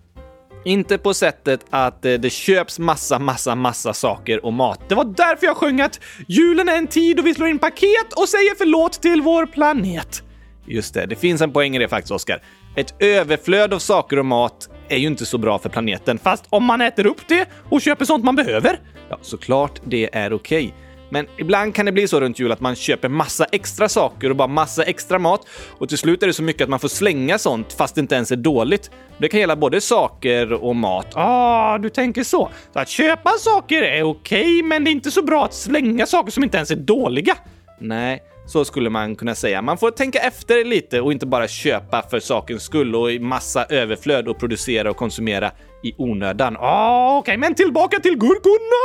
inte 0.65 0.99
på 0.99 1.15
sättet 1.15 1.61
att 1.71 2.05
eh, 2.05 2.13
det 2.13 2.31
köps 2.31 2.79
massa, 2.79 3.19
massa, 3.19 3.55
massa 3.55 3.93
saker 3.93 4.45
och 4.45 4.53
mat. 4.53 4.81
Det 4.89 4.95
var 4.95 5.05
därför 5.05 5.47
jag 5.47 5.57
sjöng 5.57 5.81
att 5.81 6.01
julen 6.29 6.69
är 6.69 6.77
en 6.77 6.87
tid 6.87 7.17
då 7.17 7.23
vi 7.23 7.35
slår 7.35 7.49
in 7.49 7.59
paket 7.59 8.13
och 8.17 8.29
säger 8.29 8.55
förlåt 8.59 8.93
till 8.93 9.23
vår 9.23 9.47
planet. 9.47 10.23
Just 10.67 10.95
det, 10.95 11.07
det 11.07 11.17
finns 11.17 11.41
en 11.41 11.53
poäng 11.53 11.77
i 11.77 11.79
det 11.79 11.89
faktiskt, 11.89 12.13
Oskar. 12.13 12.43
Ett 12.77 12.95
överflöd 12.99 13.75
av 13.75 13.79
saker 13.79 14.19
och 14.19 14.27
mat 14.27 14.69
är 14.89 14.97
ju 14.97 15.07
inte 15.07 15.27
så 15.27 15.39
bra 15.39 15.59
för 15.59 15.69
planeten. 15.69 16.19
Fast 16.19 16.45
om 16.51 16.65
man 16.65 16.81
äter 16.81 17.07
upp 17.07 17.29
det 17.29 17.49
och 17.71 17.81
köper 17.81 18.05
sånt 18.05 18.25
man 18.25 18.37
behöver? 18.37 18.81
Ja, 19.09 19.19
såklart 19.23 19.81
det 19.85 20.17
är 20.17 20.33
okej. 20.33 20.75
Men 21.11 21.27
ibland 21.39 21.75
kan 21.75 21.87
det 21.87 21.93
bli 21.93 22.09
så 22.09 22.21
runt 22.21 22.39
jul 22.39 22.53
att 22.53 22.61
man 22.61 22.77
köper 22.77 23.09
massa 23.09 23.45
extra 23.45 23.89
saker 23.89 24.31
och 24.31 24.37
bara 24.37 24.49
massa 24.49 24.83
extra 24.83 25.19
mat 25.19 25.47
och 25.79 25.89
till 25.89 25.99
slut 25.99 26.23
är 26.23 26.27
det 26.27 26.33
så 26.33 26.43
mycket 26.43 26.63
att 26.63 26.69
man 26.69 26.81
får 26.81 26.89
slänga 26.89 27.39
sånt 27.39 27.73
fast 27.73 27.95
det 27.95 28.01
inte 28.01 28.15
ens 28.15 28.33
är 28.33 28.37
dåligt. 28.37 28.91
Det 29.19 29.29
kan 29.29 29.41
gälla 29.41 29.57
både 29.57 29.81
saker 29.81 30.53
och 30.53 30.77
mat. 30.77 31.07
Ah, 31.15 31.79
du 31.79 31.91
tänker 31.91 32.25
så. 32.25 32.51
Så 32.73 32.79
att 32.79 32.89
köpa 32.89 33.31
saker 33.31 33.83
är 33.83 34.03
okej, 34.03 34.63
men 34.63 34.85
det 34.85 34.91
är 34.91 34.93
inte 34.93 35.11
så 35.11 35.23
bra 35.23 35.45
att 35.45 35.55
slänga 35.55 36.07
saker 36.07 36.31
som 36.31 36.45
inte 36.45 36.57
ens 36.57 36.71
är 36.71 36.77
dåliga. 36.77 37.37
Nej, 37.79 38.23
så 38.47 38.65
skulle 38.65 38.91
man 38.91 39.17
kunna 39.17 39.35
säga. 39.35 39.63
Man 39.63 39.79
får 39.79 39.91
tänka 39.91 40.19
efter 40.19 40.65
lite 40.65 41.01
och 41.01 41.13
inte 41.13 41.27
bara 41.27 41.49
köpa 41.49 42.03
för 42.11 42.21
sakens 42.21 42.63
skull 42.63 42.95
och 42.95 43.13
i 43.13 43.19
massa 43.19 43.65
överflöd 43.65 44.29
och 44.29 44.39
producera 44.39 44.91
och 44.91 44.97
konsumera 44.97 45.51
i 45.83 45.95
onödan. 45.99 46.57
Ah, 46.61 47.19
okej, 47.19 47.37
men 47.37 47.55
tillbaka 47.55 48.01
till 48.01 48.17
gurkorna! 48.17 48.81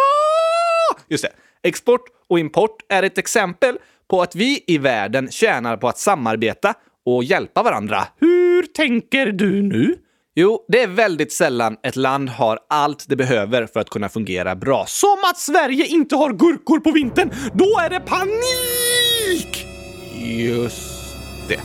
Just 1.09 1.23
det. 1.23 1.29
Export 1.67 2.01
och 2.29 2.39
import 2.39 2.77
är 2.89 3.03
ett 3.03 3.17
exempel 3.17 3.77
på 4.09 4.21
att 4.21 4.35
vi 4.35 4.63
i 4.67 4.77
världen 4.77 5.31
tjänar 5.31 5.77
på 5.77 5.87
att 5.87 5.97
samarbeta 5.97 6.73
och 7.05 7.23
hjälpa 7.23 7.63
varandra. 7.63 8.07
Hur 8.19 8.63
tänker 8.63 9.27
du 9.27 9.61
nu? 9.61 9.95
Jo, 10.35 10.65
det 10.67 10.81
är 10.81 10.87
väldigt 10.87 11.31
sällan 11.31 11.77
ett 11.83 11.95
land 11.95 12.29
har 12.29 12.59
allt 12.69 13.05
det 13.07 13.15
behöver 13.15 13.65
för 13.65 13.79
att 13.79 13.89
kunna 13.89 14.09
fungera 14.09 14.55
bra. 14.55 14.85
Som 14.87 15.17
att 15.31 15.37
Sverige 15.37 15.85
inte 15.85 16.15
har 16.15 16.33
gurkor 16.33 16.79
på 16.79 16.91
vintern! 16.91 17.29
Då 17.53 17.79
är 17.79 17.89
det 17.89 17.99
panik! 17.99 19.67
Just 20.37 21.15
det. 21.47 21.59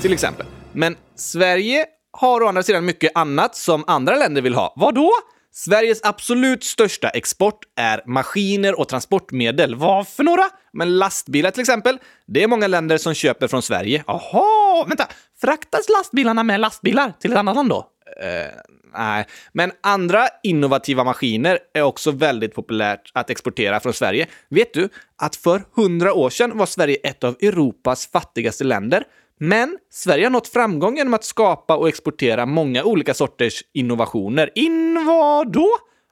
Till 0.00 0.12
exempel. 0.12 0.46
Men 0.72 0.96
Sverige 1.16 1.84
har 2.12 2.42
å 2.42 2.46
andra 2.46 2.62
sidan 2.62 2.84
mycket 2.84 3.12
annat 3.14 3.56
som 3.56 3.84
andra 3.86 4.16
länder 4.16 4.42
vill 4.42 4.54
ha. 4.54 4.72
Vad 4.76 4.94
då? 4.94 5.10
Sveriges 5.58 6.00
absolut 6.02 6.64
största 6.64 7.08
export 7.08 7.58
är 7.76 8.02
maskiner 8.06 8.80
och 8.80 8.88
transportmedel. 8.88 9.74
Vad 9.74 10.08
för 10.08 10.24
några? 10.24 10.42
Men 10.72 10.98
lastbilar 10.98 11.50
till 11.50 11.60
exempel, 11.60 11.98
det 12.26 12.42
är 12.42 12.46
många 12.46 12.66
länder 12.66 12.98
som 12.98 13.14
köper 13.14 13.48
från 13.48 13.62
Sverige. 13.62 14.04
Jaha, 14.06 14.84
vänta. 14.88 15.08
Fraktas 15.40 15.88
lastbilarna 15.88 16.42
med 16.42 16.60
lastbilar 16.60 17.12
till 17.20 17.32
ett 17.32 17.38
annat 17.38 17.56
land 17.56 17.68
då? 17.68 17.76
Uh, 17.76 18.60
nej, 18.94 19.26
men 19.52 19.72
andra 19.82 20.28
innovativa 20.42 21.04
maskiner 21.04 21.58
är 21.74 21.82
också 21.82 22.10
väldigt 22.10 22.54
populärt 22.54 23.10
att 23.14 23.30
exportera 23.30 23.80
från 23.80 23.92
Sverige. 23.92 24.26
Vet 24.48 24.74
du 24.74 24.88
att 25.22 25.36
för 25.36 25.62
hundra 25.74 26.12
år 26.12 26.30
sedan 26.30 26.58
var 26.58 26.66
Sverige 26.66 26.96
ett 26.96 27.24
av 27.24 27.36
Europas 27.40 28.06
fattigaste 28.06 28.64
länder? 28.64 29.04
Men 29.40 29.78
Sverige 29.90 30.24
har 30.24 30.30
nått 30.30 30.48
framgång 30.48 30.96
genom 30.96 31.14
att 31.14 31.24
skapa 31.24 31.76
och 31.76 31.88
exportera 31.88 32.46
många 32.46 32.84
olika 32.84 33.14
sorters 33.14 33.62
innovationer. 33.74 34.50
In 34.54 35.04
vad 35.06 35.52
då? 35.52 35.68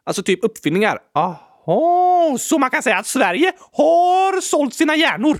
Alltså 0.06 0.22
typ 0.22 0.44
uppfinningar. 0.44 0.98
Aha, 1.14 2.36
så 2.40 2.58
man 2.58 2.70
kan 2.70 2.82
säga 2.82 2.98
att 2.98 3.06
Sverige 3.06 3.52
har 3.72 4.40
sålt 4.40 4.74
sina 4.74 4.96
hjärnor? 4.96 5.38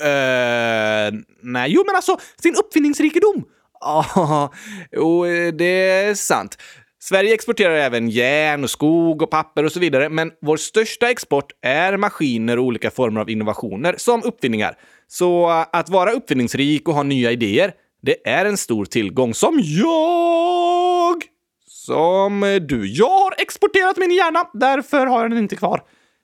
Uh, 0.00 1.20
nej, 1.42 1.70
Jo, 1.70 1.82
men 1.86 1.96
alltså 1.96 2.18
sin 2.42 2.54
uppfinningsrikedom. 2.54 3.44
Ja, 3.80 4.52
jo, 4.92 5.24
det 5.52 5.90
är 5.90 6.14
sant. 6.14 6.58
Sverige 7.00 7.34
exporterar 7.34 7.74
även 7.74 8.08
järn 8.08 8.64
och 8.64 8.70
skog 8.70 9.22
och 9.22 9.30
papper 9.30 9.64
och 9.64 9.72
så 9.72 9.80
vidare, 9.80 10.08
men 10.08 10.30
vår 10.40 10.56
största 10.56 11.10
export 11.10 11.52
är 11.62 11.96
maskiner 11.96 12.58
och 12.58 12.64
olika 12.64 12.90
former 12.90 13.20
av 13.20 13.30
innovationer 13.30 13.94
som 13.98 14.22
uppfinningar. 14.22 14.76
Så 15.14 15.50
eh, 15.50 15.66
att 15.72 15.88
vara 15.88 16.12
uppfinningsrik 16.12 16.88
och 16.88 16.94
ha 16.94 17.02
nya 17.02 17.32
idéer, 17.32 17.72
det 18.02 18.28
är 18.28 18.44
en 18.44 18.56
stor 18.56 18.84
tillgång 18.84 19.34
som 19.34 19.60
jag! 19.62 21.22
Som 21.66 22.60
du. 22.68 22.86
Jag 22.92 23.18
har 23.18 23.34
exporterat 23.38 23.96
min 23.96 24.10
hjärna, 24.10 24.50
därför 24.52 25.06
har 25.06 25.22
jag 25.22 25.30
den 25.30 25.38
inte 25.38 25.56
kvar. 25.56 25.82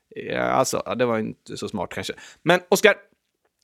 Ja, 0.08 0.42
alltså, 0.42 0.94
det 0.98 1.06
var 1.06 1.18
inte 1.18 1.56
så 1.56 1.68
smart 1.68 1.90
kanske. 1.94 2.12
Men 2.42 2.60
Oskar, 2.68 2.94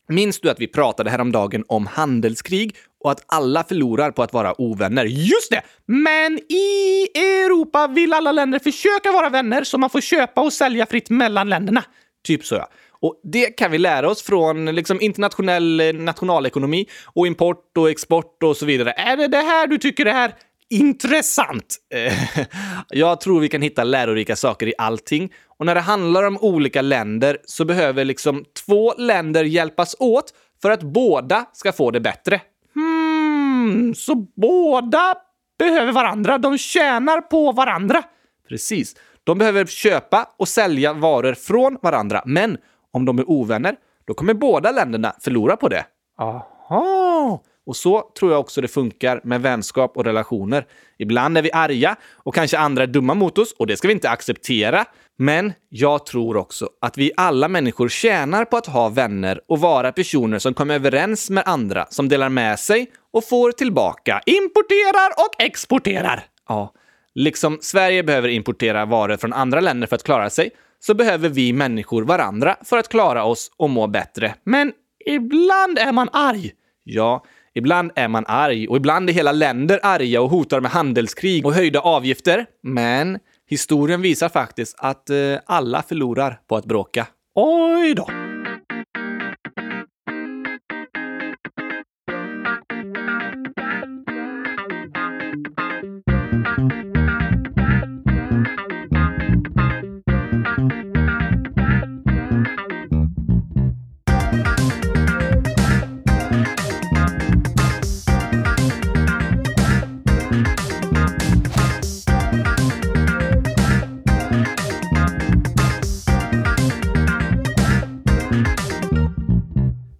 minns 0.09 0.41
du 0.41 0.51
att 0.51 0.61
vi 0.61 0.67
pratade 0.67 1.11
häromdagen 1.11 1.65
om 1.69 1.87
handelskrig 1.87 2.77
och 3.01 3.11
att 3.11 3.25
alla 3.27 3.65
förlorar 3.65 4.11
på 4.11 4.23
att 4.23 4.33
vara 4.33 4.61
ovänner? 4.61 5.05
Just 5.05 5.51
det! 5.51 5.63
Men 5.87 6.39
i 6.39 7.07
Europa 7.15 7.87
vill 7.87 8.13
alla 8.13 8.33
länder 8.33 8.59
försöka 8.59 9.13
vara 9.13 9.29
vänner 9.29 9.65
så 9.65 9.79
man 9.79 9.91
får 9.91 10.01
köpa 10.01 10.41
och 10.41 10.53
sälja 10.53 10.87
fritt 10.87 11.11
mellan 11.11 11.49
länderna. 11.49 11.85
Typ 12.27 12.45
så 12.45 12.55
ja. 12.55 12.69
Och 13.01 13.21
det 13.23 13.47
kan 13.47 13.71
vi 13.71 13.79
lära 13.79 14.11
oss 14.11 14.23
från 14.23 14.65
liksom, 14.65 15.01
internationell 15.01 15.81
eh, 15.81 15.93
nationalekonomi 15.93 16.87
och 17.05 17.27
import 17.27 17.77
och 17.79 17.91
export 17.91 18.43
och 18.43 18.57
så 18.57 18.67
vidare. 18.67 18.93
Är 18.93 19.17
det 19.17 19.29
det 19.29 19.37
här 19.37 19.67
du 19.67 19.79
tycker 19.79 20.07
är 20.07 20.35
intressant? 20.71 21.77
Eh, 21.95 22.15
jag 22.89 23.21
tror 23.21 23.41
vi 23.41 23.49
kan 23.49 23.63
hitta 23.63 23.85
lärorika 23.85 24.37
saker 24.37 24.67
i 24.67 24.75
allting. 24.79 25.33
Och 25.59 25.67
när 25.67 25.75
det 25.75 25.81
handlar 25.81 26.23
om 26.23 26.39
olika 26.39 26.83
länder 26.83 27.39
så 27.45 27.65
behöver 27.65 28.05
liksom 28.05 28.45
två 28.67 28.95
länder 28.99 29.45
hjälpas 29.45 29.97
åt 29.99 30.33
för 30.63 30.71
att 30.71 30.83
båda 30.83 31.45
ska 31.53 31.73
få 31.73 31.91
det 31.91 32.01
bättre. 32.01 32.41
Hmm, 32.75 33.95
så 33.95 34.15
båda 34.37 35.15
behöver 35.59 35.93
varandra. 35.93 36.39
De 36.39 36.59
tjänar 36.59 37.21
på 37.21 37.53
varandra. 37.53 38.03
Precis. 38.49 38.97
De 39.25 39.39
behöver 39.39 39.67
köpa 39.67 40.29
och 40.37 40.49
sälja 40.49 40.93
varor 40.93 41.35
från 41.35 41.79
varandra. 41.83 42.23
Men 42.27 42.59
om 42.97 43.05
de 43.05 43.19
är 43.19 43.31
ovänner, 43.31 43.77
då 44.07 44.15
kommer 44.15 44.35
båda 44.35 44.71
länderna 44.71 45.15
förlora 45.21 45.57
på 45.57 45.69
det. 45.69 45.85
Aha! 46.19 47.43
Och 47.67 47.77
så 47.77 48.11
tror 48.19 48.31
jag 48.33 48.41
också 48.41 48.61
det 48.61 48.69
funkar 48.69 49.21
med 49.25 49.43
vänskap 49.43 49.97
och 49.97 50.05
relationer. 50.05 50.67
Ibland 50.99 51.39
är 51.39 51.43
vi 51.43 51.53
arga 51.53 51.97
och 52.15 52.35
kanske 52.35 52.59
andra 52.59 52.83
är 52.83 52.87
dumma 52.87 53.15
mot 53.15 53.39
oss 53.39 53.53
och 53.53 53.67
det 53.67 53.77
ska 53.77 53.89
vi 53.89 53.95
inte 53.95 54.11
acceptera. 54.11 54.85
Men 55.19 55.53
jag 55.69 56.07
tror 56.07 56.37
också 56.37 56.69
att 56.81 56.99
vi 56.99 57.13
alla 57.17 57.49
människor 57.49 57.89
tjänar 57.89 58.45
på 58.45 58.57
att 58.57 58.67
ha 58.67 58.89
vänner 58.89 59.41
och 59.49 59.61
vara 59.61 59.93
personer 59.93 60.39
som 60.39 60.55
kommer 60.55 60.75
överens 60.75 61.31
med 61.31 61.43
andra, 61.47 61.87
som 61.91 62.09
delar 62.09 62.29
med 62.29 62.59
sig 62.59 62.93
och 63.13 63.25
får 63.25 63.53
tillbaka. 63.53 64.21
Importerar 64.27 65.11
och 65.11 65.43
exporterar. 65.43 66.25
Ja, 66.49 66.73
liksom 67.15 67.59
Sverige 67.61 68.03
behöver 68.03 68.29
importera 68.29 68.85
varor 68.85 69.17
från 69.17 69.33
andra 69.33 69.61
länder 69.61 69.87
för 69.87 69.97
att 69.97 70.03
klara 70.03 70.31
sig, 70.31 70.51
så 70.87 70.95
behöver 70.95 71.29
vi 71.29 71.53
människor 71.53 72.03
varandra 72.03 72.57
för 72.65 72.79
att 72.79 72.89
klara 72.89 73.25
oss 73.25 73.51
och 73.57 73.71
må 73.71 73.87
bättre. 73.87 74.35
Men 74.45 74.73
ibland 75.07 75.79
är 75.79 75.93
man 75.93 76.09
arg. 76.13 76.53
Ja, 76.85 77.25
ibland 77.55 77.91
är 77.95 78.09
man 78.09 78.25
arg 78.27 78.69
och 78.69 78.77
ibland 78.77 79.11
är 79.11 79.15
hela 79.15 79.33
länder 79.33 79.81
arga 79.83 80.21
och 80.23 80.31
hotar 80.31 80.61
med 80.61 80.71
handelskrig 80.71 81.47
och 81.47 81.55
höjda 81.55 81.81
avgifter. 81.81 82.47
Men 82.63 83.19
historien 83.49 84.03
visar 84.03 84.29
faktiskt 84.29 84.77
att 84.79 85.11
eh, 85.11 85.17
alla 85.47 85.83
förlorar 85.83 86.41
på 86.49 86.57
att 86.57 86.65
bråka. 86.65 87.07
Oj 87.35 87.95
då. 87.95 88.26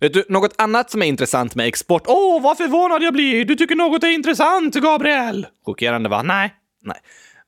Vet 0.07 0.13
du, 0.13 0.25
något 0.29 0.55
annat 0.59 0.91
som 0.91 1.03
är 1.03 1.07
intressant 1.07 1.55
med 1.55 1.67
export? 1.67 2.03
Åh, 2.07 2.37
oh, 2.37 2.43
vad 2.43 2.57
förvånad 2.57 3.03
jag 3.03 3.13
blir! 3.13 3.45
Du 3.45 3.55
tycker 3.55 3.75
något 3.75 4.05
är 4.05 4.09
intressant, 4.09 4.75
Gabriel! 4.75 5.47
Chockerande, 5.65 6.09
va? 6.09 6.23
Nej. 6.23 6.55
Nej. 6.83 6.97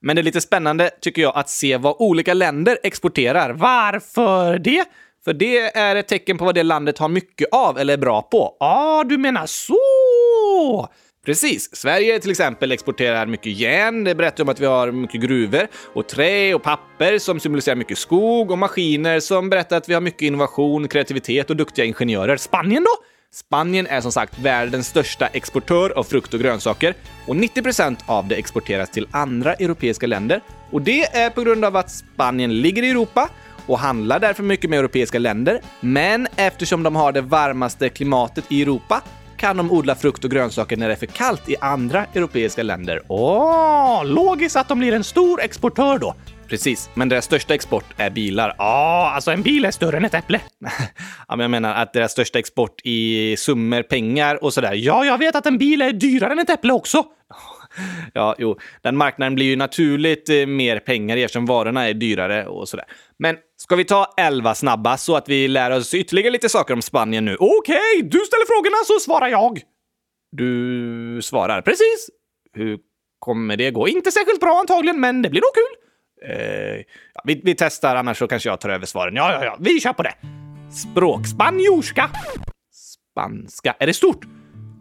Men 0.01 0.15
det 0.15 0.21
är 0.21 0.23
lite 0.23 0.41
spännande, 0.41 0.89
tycker 1.01 1.21
jag, 1.21 1.35
att 1.35 1.49
se 1.49 1.77
vad 1.77 1.95
olika 1.99 2.33
länder 2.33 2.77
exporterar. 2.83 3.49
Varför 3.49 4.59
det? 4.59 4.85
För 5.25 5.33
det 5.33 5.77
är 5.77 5.95
ett 5.95 6.07
tecken 6.07 6.37
på 6.37 6.45
vad 6.45 6.55
det 6.55 6.63
landet 6.63 6.97
har 6.97 7.09
mycket 7.09 7.47
av 7.51 7.77
eller 7.77 7.93
är 7.93 7.97
bra 7.97 8.21
på. 8.21 8.57
Ja, 8.59 8.99
ah, 8.99 9.03
du 9.03 9.17
menar 9.17 9.45
så! 9.45 10.87
Precis. 11.29 11.75
Sverige 11.75 12.19
till 12.19 12.31
exempel 12.31 12.71
exporterar 12.71 13.25
mycket 13.25 13.51
järn. 13.51 14.03
Det 14.03 14.15
berättar 14.15 14.43
om 14.43 14.49
att 14.49 14.59
vi 14.59 14.65
har 14.65 14.91
mycket 14.91 15.21
gruvor 15.21 15.67
och 15.93 16.07
trä 16.07 16.53
och 16.53 16.63
papper 16.63 17.19
som 17.19 17.39
symboliserar 17.39 17.75
mycket 17.75 17.97
skog 17.97 18.51
och 18.51 18.57
maskiner 18.57 19.19
som 19.19 19.49
berättar 19.49 19.77
att 19.77 19.89
vi 19.89 19.93
har 19.93 20.01
mycket 20.01 20.21
innovation, 20.21 20.87
kreativitet 20.87 21.49
och 21.49 21.55
duktiga 21.55 21.85
ingenjörer. 21.85 22.37
Spanien 22.37 22.83
då? 22.83 22.89
Spanien 23.33 23.87
är 23.87 24.01
som 24.01 24.11
sagt 24.11 24.39
världens 24.39 24.87
största 24.87 25.27
exportör 25.27 25.89
av 25.89 26.03
frukt 26.03 26.33
och 26.33 26.39
grönsaker 26.39 26.93
och 27.27 27.35
90% 27.35 27.97
av 28.05 28.27
det 28.27 28.35
exporteras 28.35 28.89
till 28.89 29.07
andra 29.11 29.53
europeiska 29.53 30.07
länder. 30.07 30.41
Och 30.71 30.81
det 30.81 31.03
är 31.03 31.29
på 31.29 31.41
grund 31.41 31.65
av 31.65 31.75
att 31.75 31.91
Spanien 31.91 32.61
ligger 32.61 32.83
i 32.83 32.89
Europa 32.89 33.29
och 33.67 33.79
handlar 33.79 34.19
därför 34.19 34.43
mycket 34.43 34.69
med 34.69 34.79
europeiska 34.79 35.19
länder. 35.19 35.61
Men 35.79 36.27
eftersom 36.35 36.83
de 36.83 36.95
har 36.95 37.11
det 37.11 37.21
varmaste 37.21 37.89
klimatet 37.89 38.45
i 38.49 38.61
Europa 38.61 39.03
kan 39.39 39.57
de 39.57 39.71
odla 39.71 39.95
frukt 39.95 40.25
och 40.25 40.31
grönsaker 40.31 40.77
när 40.77 40.87
det 40.87 40.93
är 40.93 40.97
för 40.97 41.05
kallt 41.05 41.49
i 41.49 41.55
andra 41.61 42.05
europeiska 42.13 42.63
länder. 42.63 43.01
Åh, 43.07 44.05
logiskt 44.05 44.55
att 44.55 44.67
de 44.67 44.79
blir 44.79 44.93
en 44.93 45.03
stor 45.03 45.41
exportör 45.41 45.97
då. 45.97 46.15
Precis, 46.47 46.89
men 46.93 47.09
deras 47.09 47.25
största 47.25 47.53
export 47.53 47.85
är 47.97 48.09
bilar. 48.09 48.55
Ja, 48.57 49.11
alltså 49.15 49.31
en 49.31 49.41
bil 49.41 49.65
är 49.65 49.71
större 49.71 49.97
än 49.97 50.05
ett 50.05 50.13
äpple. 50.13 50.41
ja, 51.27 51.35
men 51.35 51.39
jag 51.39 51.51
menar 51.51 51.75
att 51.75 51.93
deras 51.93 52.11
största 52.11 52.39
export 52.39 52.81
i 52.83 53.35
summor 53.37 53.83
pengar 53.83 54.43
och 54.43 54.53
sådär. 54.53 54.73
Ja, 54.73 55.05
jag 55.05 55.17
vet 55.17 55.35
att 55.35 55.45
en 55.45 55.57
bil 55.57 55.81
är 55.81 55.91
dyrare 55.91 56.31
än 56.31 56.39
ett 56.39 56.49
äpple 56.49 56.73
också. 56.73 57.03
ja, 58.13 58.35
jo, 58.39 58.59
den 58.81 58.97
marknaden 58.97 59.35
blir 59.35 59.45
ju 59.45 59.55
naturligt 59.55 60.29
eh, 60.29 60.45
mer 60.45 60.79
pengar 60.79 61.17
eftersom 61.17 61.45
varorna 61.45 61.89
är 61.89 61.93
dyrare 61.93 62.47
och 62.47 62.69
sådär. 62.69 62.85
Men 63.19 63.35
ska 63.61 63.75
vi 63.75 63.85
ta 63.85 64.13
11 64.17 64.55
snabba 64.55 64.97
så 64.97 65.15
att 65.15 65.29
vi 65.29 65.47
lär 65.47 65.71
oss 65.71 65.93
ytterligare 65.93 66.31
lite 66.31 66.49
saker 66.49 66.73
om 66.73 66.81
Spanien 66.81 67.25
nu? 67.25 67.35
Okej, 67.39 67.75
okay, 67.99 68.09
du 68.09 68.19
ställer 68.19 68.45
frågorna 68.45 68.77
så 68.85 68.99
svarar 68.99 69.27
jag. 69.27 69.61
Du 70.31 71.19
svarar 71.23 71.61
precis. 71.61 72.09
Hur 72.53 72.79
kommer 73.19 73.57
det 73.57 73.71
gå? 73.71 73.87
Inte 73.87 74.11
särskilt 74.11 74.39
bra 74.39 74.59
antagligen, 74.59 74.99
men 74.99 75.21
det 75.21 75.29
blir 75.29 75.41
nog 75.41 75.53
kul. 75.53 75.89
Eh, 76.29 76.83
ja, 77.13 77.21
vi, 77.23 77.41
vi, 77.43 77.55
testar, 77.55 77.95
annars 77.95 78.17
så 78.17 78.27
kanske 78.27 78.49
jag 78.49 78.61
tar 78.61 78.69
över 78.69 78.85
svaren. 78.85 79.15
Ja, 79.15 79.31
ja, 79.31 79.45
ja, 79.45 79.57
vi 79.59 79.79
kör 79.79 79.93
på 79.93 80.03
det. 80.03 80.13
Språk. 80.71 81.27
Spanjorska. 81.27 82.09
Spanska. 82.71 83.75
Är 83.79 83.87
det 83.87 83.93
stort? 83.93 84.25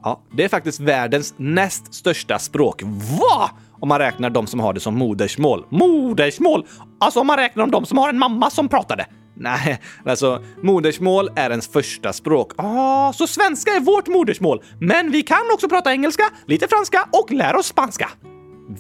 Ja, 0.03 0.23
det 0.37 0.45
är 0.45 0.49
faktiskt 0.49 0.81
världens 0.81 1.35
näst 1.37 1.95
största 1.95 2.39
språk. 2.39 2.83
Va? 3.21 3.51
Om 3.81 3.89
man 3.89 3.99
räknar 3.99 4.31
de 4.31 4.47
som 4.47 4.61
har 4.61 4.73
det 4.73 4.81
som 4.81 4.95
modersmål. 4.95 5.67
Modersmål? 5.71 6.67
Alltså 7.01 7.21
om 7.21 7.27
man 7.27 7.37
räknar 7.37 7.65
om 7.65 7.71
de 7.71 7.87
som 7.87 7.99
har 7.99 8.09
en 8.09 8.19
mamma 8.19 8.51
som 8.51 8.69
pratade. 8.69 9.07
Nej, 9.41 9.81
alltså 10.07 10.43
modersmål 10.63 11.31
är 11.37 11.51
ens 11.51 11.69
första 11.69 12.13
språk. 12.13 12.53
Ah, 12.57 13.13
så 13.13 13.27
svenska 13.27 13.71
är 13.71 13.81
vårt 13.81 14.09
modersmål. 14.09 14.63
Men 14.81 15.11
vi 15.11 15.23
kan 15.23 15.43
också 15.55 15.69
prata 15.69 15.93
engelska, 15.93 16.25
lite 16.47 16.69
franska 16.69 17.09
och 17.13 17.33
lära 17.33 17.59
oss 17.59 17.67
spanska. 17.67 18.11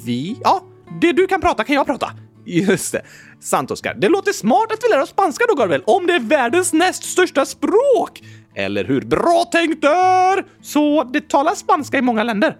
Vi? 0.04 0.38
Ja, 0.44 0.62
det 1.00 1.12
du 1.12 1.26
kan 1.26 1.40
prata 1.40 1.64
kan 1.64 1.74
jag 1.76 1.86
prata. 1.86 2.10
Just 2.46 2.92
det. 2.92 3.02
Sant, 3.40 3.70
Oskar. 3.70 3.94
Det 3.94 4.08
låter 4.08 4.32
smart 4.32 4.72
att 4.72 4.78
vi 4.84 4.88
lär 4.94 5.02
oss 5.02 5.08
spanska 5.08 5.44
då, 5.48 5.54
Gabriel, 5.54 5.82
om 5.86 6.06
det 6.06 6.14
är 6.14 6.20
världens 6.20 6.72
näst 6.72 7.04
största 7.04 7.46
språk. 7.46 8.22
Eller 8.54 8.84
hur? 8.84 9.00
Bra 9.00 9.44
tänkt 9.52 9.82
där! 9.82 10.44
Så 10.62 11.04
det 11.04 11.28
talas 11.28 11.58
spanska 11.58 11.98
i 11.98 12.02
många 12.02 12.22
länder. 12.22 12.56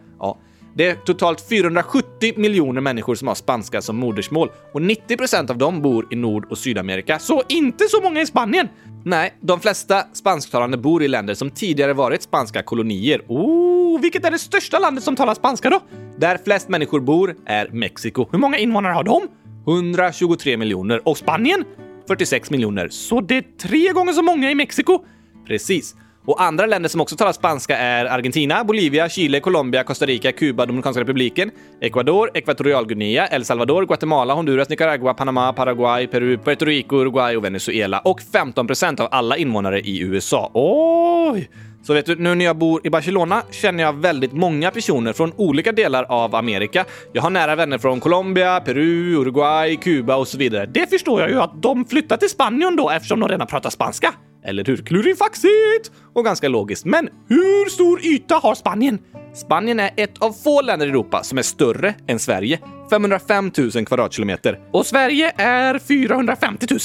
Det 0.79 0.87
är 0.87 0.95
totalt 0.95 1.49
470 1.49 2.33
miljoner 2.37 2.81
människor 2.81 3.15
som 3.15 3.29
har 3.29 3.35
spanska 3.35 3.83
som 3.83 3.97
modersmål 3.97 4.51
och 4.73 4.83
90 4.83 5.17
procent 5.17 5.51
av 5.51 5.59
dem 5.59 5.83
bor 5.83 6.07
i 6.11 6.17
Nord 6.17 6.47
och 6.51 6.59
Sydamerika, 6.59 7.19
så 7.19 7.43
inte 7.49 7.85
så 7.89 8.03
många 8.03 8.21
i 8.21 8.27
Spanien. 8.27 8.69
Nej, 9.05 9.35
de 9.41 9.61
flesta 9.61 10.03
spansktalande 10.13 10.77
bor 10.77 11.03
i 11.03 11.09
länder 11.09 11.35
som 11.35 11.51
tidigare 11.51 11.93
varit 11.93 12.23
spanska 12.23 12.63
kolonier. 12.63 13.23
Oh, 13.29 14.01
vilket 14.01 14.25
är 14.25 14.31
det 14.31 14.39
största 14.39 14.79
landet 14.79 15.05
som 15.05 15.17
talar 15.17 15.35
spanska 15.35 15.71
då? 15.71 15.81
Där 16.17 16.39
flest 16.45 16.69
människor 16.69 17.01
bor 17.01 17.37
är 17.47 17.69
Mexiko. 17.69 18.27
Hur 18.33 18.39
många 18.39 18.59
invånare 18.59 18.93
har 18.93 19.05
de? 19.05 19.29
123 19.67 20.57
miljoner. 20.57 21.09
Och 21.09 21.19
Spanien? 21.19 21.65
46 22.09 22.51
miljoner. 22.51 22.89
Så 22.89 23.21
det 23.21 23.37
är 23.37 23.45
tre 23.61 23.93
gånger 23.93 24.13
så 24.13 24.23
många 24.23 24.51
i 24.51 24.55
Mexiko. 24.55 25.05
Precis. 25.47 25.95
Och 26.29 26.43
andra 26.43 26.67
länder 26.67 26.89
som 26.89 27.01
också 27.01 27.17
talar 27.17 27.33
spanska 27.33 27.79
är 27.79 28.05
Argentina, 28.05 28.65
Bolivia, 28.65 29.09
Chile, 29.09 29.41
Colombia, 29.41 29.85
Costa 29.85 30.07
Rica, 30.07 30.33
Kuba, 30.33 30.67
Dominikanska 30.67 31.01
republiken, 31.01 31.51
Ecuador, 31.81 32.31
Ekvatorialguinea, 32.35 33.27
El 33.27 33.45
Salvador, 33.45 33.87
Guatemala, 33.87 34.35
Honduras, 34.35 34.69
Nicaragua, 34.69 35.15
Panama, 35.15 35.53
Paraguay, 35.53 36.07
Peru, 36.07 36.39
Puerto 36.39 36.65
Rico, 36.65 36.97
Uruguay 36.97 37.37
och 37.37 37.45
Venezuela. 37.45 37.99
Och 37.99 38.21
15 38.33 38.67
procent 38.67 39.01
av 39.01 39.09
alla 39.11 39.37
invånare 39.37 39.81
i 39.81 40.01
USA. 40.01 40.51
Oj! 40.55 41.51
Så 41.83 41.95
vet 41.95 42.07
du, 42.07 42.17
nu 42.17 42.35
när 42.35 42.45
jag 42.45 42.57
bor 42.57 42.87
i 42.87 42.91
Barcelona 42.91 43.43
känner 43.51 43.85
jag 43.85 43.93
väldigt 43.93 44.33
många 44.33 44.71
personer 44.71 45.13
från 45.13 45.33
olika 45.37 45.73
delar 45.73 46.05
av 46.05 46.35
Amerika. 46.35 46.85
Jag 47.13 47.23
har 47.23 47.31
nära 47.31 47.57
vänner 47.57 47.79
från 47.79 48.01
Colombia, 48.01 48.61
Peru, 48.61 49.17
Uruguay, 49.17 49.77
Kuba 49.77 50.17
och 50.17 50.29
så 50.29 50.39
vidare. 50.39 50.67
Det 50.67 50.91
förstår 50.91 51.21
jag 51.21 51.31
ju 51.31 51.41
att 51.41 51.63
de 51.63 51.85
flyttar 51.85 52.17
till 52.17 52.31
Spanien 52.31 52.77
då 52.77 52.91
eftersom 52.91 53.21
de 53.21 53.29
redan 53.29 53.47
pratar 53.47 53.71
spanska. 53.71 54.15
Eller 54.45 54.65
hur? 54.65 54.77
Klurifaxigt! 54.77 55.93
Och 56.15 56.25
ganska 56.25 56.49
logiskt. 56.49 56.85
Men 56.85 57.09
hur 57.29 57.71
stor 57.71 58.05
yta 58.05 58.35
har 58.35 58.55
Spanien? 58.55 58.99
Spanien 59.35 59.81
är 59.81 59.91
ett 59.97 60.19
av 60.19 60.33
få 60.33 60.63
länder 60.63 60.87
i 60.87 60.91
Europa 60.91 61.23
som 61.23 61.39
är 61.39 61.43
större 61.43 61.95
än 62.07 62.19
Sverige. 62.19 62.59
505 62.91 63.51
000 63.75 63.87
kvadratkilometer. 63.87 64.59
Och 64.73 64.87
Sverige 64.87 65.33
är 65.37 65.79
450 65.79 66.67
000. 66.71 66.81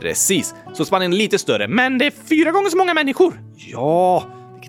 Precis, 0.00 0.54
så 0.72 0.84
Spanien 0.84 1.12
är 1.12 1.16
lite 1.16 1.38
större, 1.38 1.68
men 1.68 1.98
det 1.98 2.06
är 2.06 2.12
fyra 2.28 2.50
gånger 2.50 2.70
så 2.70 2.76
många 2.76 2.94
människor. 2.94 3.40
Ja, 3.56 4.24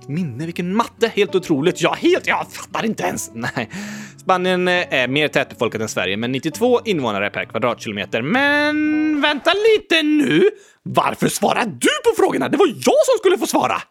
minne, 0.09 0.45
vilken 0.45 0.75
matte! 0.75 1.07
Helt 1.15 1.35
otroligt. 1.35 1.81
Ja, 1.81 1.93
helt. 1.93 2.27
Jag 2.27 2.51
fattar 2.51 2.85
inte 2.85 3.03
ens. 3.03 3.31
Nej. 3.33 3.69
Spanien 4.17 4.67
eh, 4.67 4.93
är 4.93 5.07
mer 5.07 5.27
tätbefolkat 5.27 5.81
än 5.81 5.89
Sverige 5.89 6.17
med 6.17 6.29
92 6.29 6.79
invånare 6.85 7.29
per 7.29 7.45
kvadratkilometer. 7.45 8.21
Men 8.21 9.21
vänta 9.21 9.51
lite 9.53 10.03
nu! 10.03 10.49
Varför 10.83 11.27
svarar 11.27 11.65
du 11.65 11.89
på 12.03 12.15
frågorna? 12.17 12.49
Det 12.49 12.57
var 12.57 12.67
jag 12.67 13.05
som 13.05 13.17
skulle 13.19 13.37
få 13.37 13.47
svara! 13.47 13.81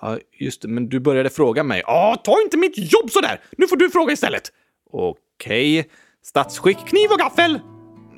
Ja, 0.00 0.18
just 0.38 0.62
det, 0.62 0.68
men 0.68 0.88
du 0.88 1.00
började 1.00 1.30
fråga 1.30 1.62
mig. 1.62 1.82
Ja, 1.86 2.20
ta 2.24 2.40
inte 2.44 2.56
mitt 2.56 2.92
jobb 2.92 3.10
sådär! 3.10 3.40
Nu 3.56 3.66
får 3.66 3.76
du 3.76 3.90
fråga 3.90 4.12
istället. 4.12 4.52
Okej. 4.92 5.80
Okay. 5.80 5.90
Statsskick, 6.24 6.78
kniv 6.86 7.10
och 7.10 7.18
gaffel? 7.18 7.60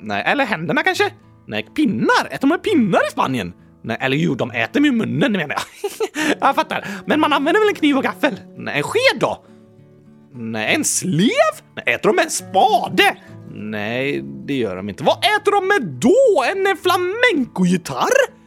Nej, 0.01 0.23
eller 0.25 0.45
händerna 0.45 0.83
kanske? 0.83 1.13
Nej, 1.47 1.63
pinnar? 1.75 2.27
Äter 2.31 2.47
man 2.47 2.59
pinnar 2.59 3.07
i 3.07 3.11
Spanien? 3.11 3.53
Nej, 3.83 3.97
eller 3.99 4.17
jo, 4.17 4.35
de 4.35 4.51
äter 4.51 4.81
med 4.81 4.93
munnen 4.93 5.31
menar 5.31 5.55
jag. 5.55 5.61
jag 6.39 6.55
fattar. 6.55 6.87
Men 7.05 7.19
man 7.19 7.33
använder 7.33 7.61
väl 7.61 7.69
en 7.69 7.75
kniv 7.75 7.97
och 7.97 8.03
gaffel? 8.03 8.39
Nej, 8.57 8.77
en 8.77 8.83
sked 8.83 9.19
då? 9.19 9.45
Nej, 10.33 10.75
en 10.75 10.85
slev? 10.85 11.53
Nej, 11.75 11.95
äter 11.95 12.09
de 12.09 12.15
med 12.15 12.25
en 12.25 12.31
spade? 12.31 13.17
Nej, 13.53 14.21
det 14.21 14.53
gör 14.53 14.75
de 14.75 14.89
inte. 14.89 15.03
Vad 15.03 15.17
äter 15.17 15.51
de 15.51 15.67
med 15.67 15.81
då? 15.81 16.43
En 16.43 16.77
flamencogitarr? 16.77 18.41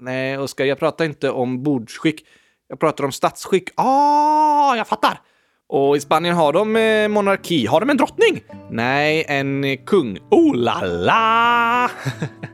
Nej, 0.00 0.38
Oskar, 0.38 0.64
jag 0.64 0.78
pratar 0.78 1.04
inte 1.04 1.30
om 1.30 1.62
bordsskick. 1.62 2.20
Jag 2.68 2.80
pratar 2.80 3.04
om 3.04 3.12
statsskick. 3.12 3.68
Ah, 3.76 4.76
jag 4.76 4.88
fattar. 4.88 5.20
Och 5.68 5.96
i 5.96 6.00
Spanien 6.00 6.34
har 6.34 6.52
de 6.52 6.76
eh, 6.76 7.08
monarki. 7.08 7.66
Har 7.66 7.80
de 7.80 7.90
en 7.90 7.96
drottning? 7.96 8.40
Nej, 8.70 9.24
en 9.28 9.78
kung. 9.86 10.18
Oh 10.30 10.54
la 10.56 10.80
la! 10.80 11.90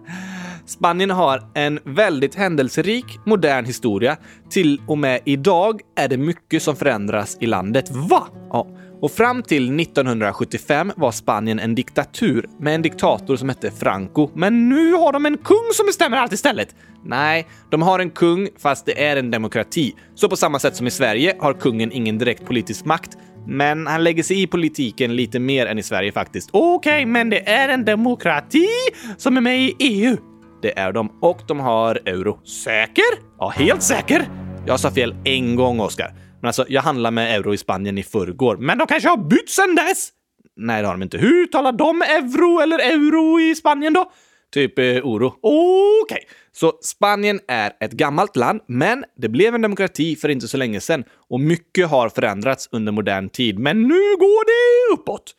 Spanien 0.69 1.11
har 1.11 1.43
en 1.55 1.79
väldigt 1.85 2.35
händelserik 2.35 3.05
modern 3.27 3.65
historia. 3.65 4.17
Till 4.51 4.81
och 4.87 4.99
med 4.99 5.21
idag 5.25 5.81
är 5.97 6.09
det 6.09 6.17
mycket 6.17 6.63
som 6.63 6.77
förändras 6.77 7.37
i 7.41 7.47
landet. 7.47 7.91
Va? 7.91 8.27
Ja. 8.51 8.67
Och 9.01 9.11
fram 9.11 9.43
till 9.43 9.81
1975 9.81 10.93
var 10.97 11.13
Spanien 11.13 11.59
en 11.59 11.75
diktatur 11.75 12.47
med 12.61 12.75
en 12.75 12.83
diktator 12.83 13.37
som 13.37 13.49
hette 13.49 13.71
Franco. 13.71 14.31
Men 14.35 14.69
nu 14.69 14.93
har 14.93 15.13
de 15.13 15.27
en 15.27 15.37
kung 15.37 15.71
som 15.75 15.87
bestämmer 15.87 16.17
allt 16.17 16.33
istället. 16.33 16.75
Nej, 17.05 17.47
de 17.71 17.83
har 17.83 17.99
en 17.99 18.11
kung 18.11 18.49
fast 18.59 18.87
det 18.87 19.05
är 19.05 19.17
en 19.17 19.31
demokrati. 19.31 19.95
Så 20.15 20.29
på 20.29 20.37
samma 20.37 20.59
sätt 20.59 20.77
som 20.77 20.87
i 20.87 20.91
Sverige 20.91 21.37
har 21.41 21.55
kungen 21.55 21.93
ingen 21.93 22.19
direkt 22.19 22.47
politisk 22.47 22.85
makt. 22.85 23.17
Men 23.47 23.87
han 23.87 24.05
lägger 24.05 24.23
sig 24.23 24.43
i 24.43 24.47
politiken 24.47 25.17
lite 25.17 25.39
mer 25.39 25.67
än 25.67 25.79
i 25.79 25.83
Sverige 25.83 26.13
faktiskt. 26.13 26.51
Okej, 26.53 26.93
okay, 26.93 27.07
men 27.07 27.31
det 27.31 27.49
är 27.49 27.69
en 27.69 27.85
demokrati 27.85 28.69
som 29.17 29.37
är 29.37 29.41
med 29.41 29.61
i 29.61 29.77
EU. 29.79 30.17
Det 30.63 30.79
är 30.79 30.93
de 30.93 31.19
och 31.23 31.41
de 31.49 31.61
har 31.61 32.01
euro. 32.05 32.47
Säker? 32.47 33.05
Ja, 33.39 33.49
helt 33.49 33.83
säker. 33.83 34.29
Jag 34.67 34.81
sa 34.81 34.91
fel 34.91 35.15
en 35.25 35.57
gång, 35.57 35.81
Oskar. 35.81 36.15
Men 36.41 36.47
alltså, 36.47 36.65
jag 36.69 36.83
handlade 36.83 37.15
med 37.15 37.35
euro 37.35 37.55
i 37.55 37.57
Spanien 37.59 37.99
i 37.99 38.03
förrgår. 38.03 38.57
Men 38.57 38.79
de 38.79 38.87
kanske 38.87 39.09
har 39.09 39.17
bytt 39.17 39.51
sen 39.51 39.75
dess? 39.75 40.09
Nej, 40.57 40.83
det 40.83 40.89
har 40.89 40.95
de 40.95 41.03
inte. 41.03 41.19
Hur 41.19 41.47
talar 41.47 41.73
de 41.73 42.03
euro 42.03 42.61
eller 42.61 42.79
euro 42.79 43.41
i 43.41 43.55
Spanien 43.55 43.93
då? 43.93 44.13
Typ 44.55 44.79
eh, 44.79 44.85
oro. 44.85 45.35
Okej, 45.43 46.29
så 46.53 46.73
Spanien 46.83 47.41
är 47.49 47.73
ett 47.81 47.93
gammalt 47.93 48.37
land, 48.37 48.61
men 48.67 49.05
det 49.17 49.29
blev 49.29 49.55
en 49.55 49.63
demokrati 49.63 50.17
för 50.17 50.29
inte 50.29 50.49
så 50.49 50.57
länge 50.57 50.81
sedan 50.81 51.05
och 51.31 51.41
mycket 51.41 51.89
har 51.89 52.09
förändrats 52.09 52.69
under 52.73 52.93
modern 52.93 53.29
tid. 53.29 53.59
Men 53.59 53.83
nu 53.83 54.17
går 54.19 54.45
det 54.47 54.95
uppåt. 54.95 55.35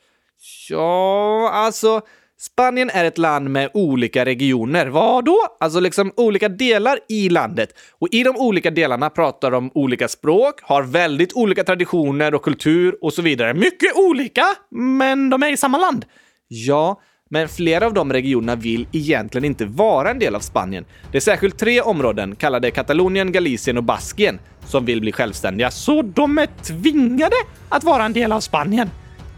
Ja, 0.69 1.49
alltså 1.53 2.01
Spanien 2.41 2.89
är 2.89 3.05
ett 3.05 3.17
land 3.17 3.49
med 3.49 3.69
olika 3.73 4.25
regioner. 4.25 4.87
Vad 4.87 5.25
då? 5.25 5.37
Alltså 5.59 5.79
liksom 5.79 6.11
olika 6.17 6.49
delar 6.49 6.99
i 7.09 7.29
landet. 7.29 7.69
Och 7.99 8.07
i 8.11 8.23
de 8.23 8.37
olika 8.37 8.71
delarna 8.71 9.09
pratar 9.09 9.51
de 9.51 9.71
olika 9.73 10.07
språk, 10.07 10.59
har 10.61 10.83
väldigt 10.83 11.33
olika 11.33 11.63
traditioner 11.63 12.35
och 12.35 12.43
kultur 12.43 12.97
och 13.01 13.13
så 13.13 13.21
vidare. 13.21 13.53
Mycket 13.53 13.95
olika, 13.95 14.43
men 14.71 15.29
de 15.29 15.43
är 15.43 15.51
i 15.51 15.57
samma 15.57 15.77
land. 15.77 16.05
Ja, 16.47 17.01
men 17.29 17.49
flera 17.49 17.85
av 17.85 17.93
de 17.93 18.13
regionerna 18.13 18.55
vill 18.55 18.87
egentligen 18.91 19.45
inte 19.45 19.65
vara 19.65 20.11
en 20.11 20.19
del 20.19 20.35
av 20.35 20.39
Spanien. 20.39 20.85
Det 21.11 21.17
är 21.17 21.21
särskilt 21.21 21.59
tre 21.59 21.81
områden, 21.81 22.35
kallade 22.35 22.71
Katalonien, 22.71 23.31
Galicien 23.31 23.77
och 23.77 23.83
Baskien, 23.83 24.39
som 24.65 24.85
vill 24.85 25.01
bli 25.01 25.11
självständiga. 25.11 25.71
Så 25.71 26.01
de 26.01 26.37
är 26.37 26.47
tvingade 26.63 27.35
att 27.69 27.83
vara 27.83 28.05
en 28.05 28.13
del 28.13 28.31
av 28.31 28.39
Spanien? 28.39 28.89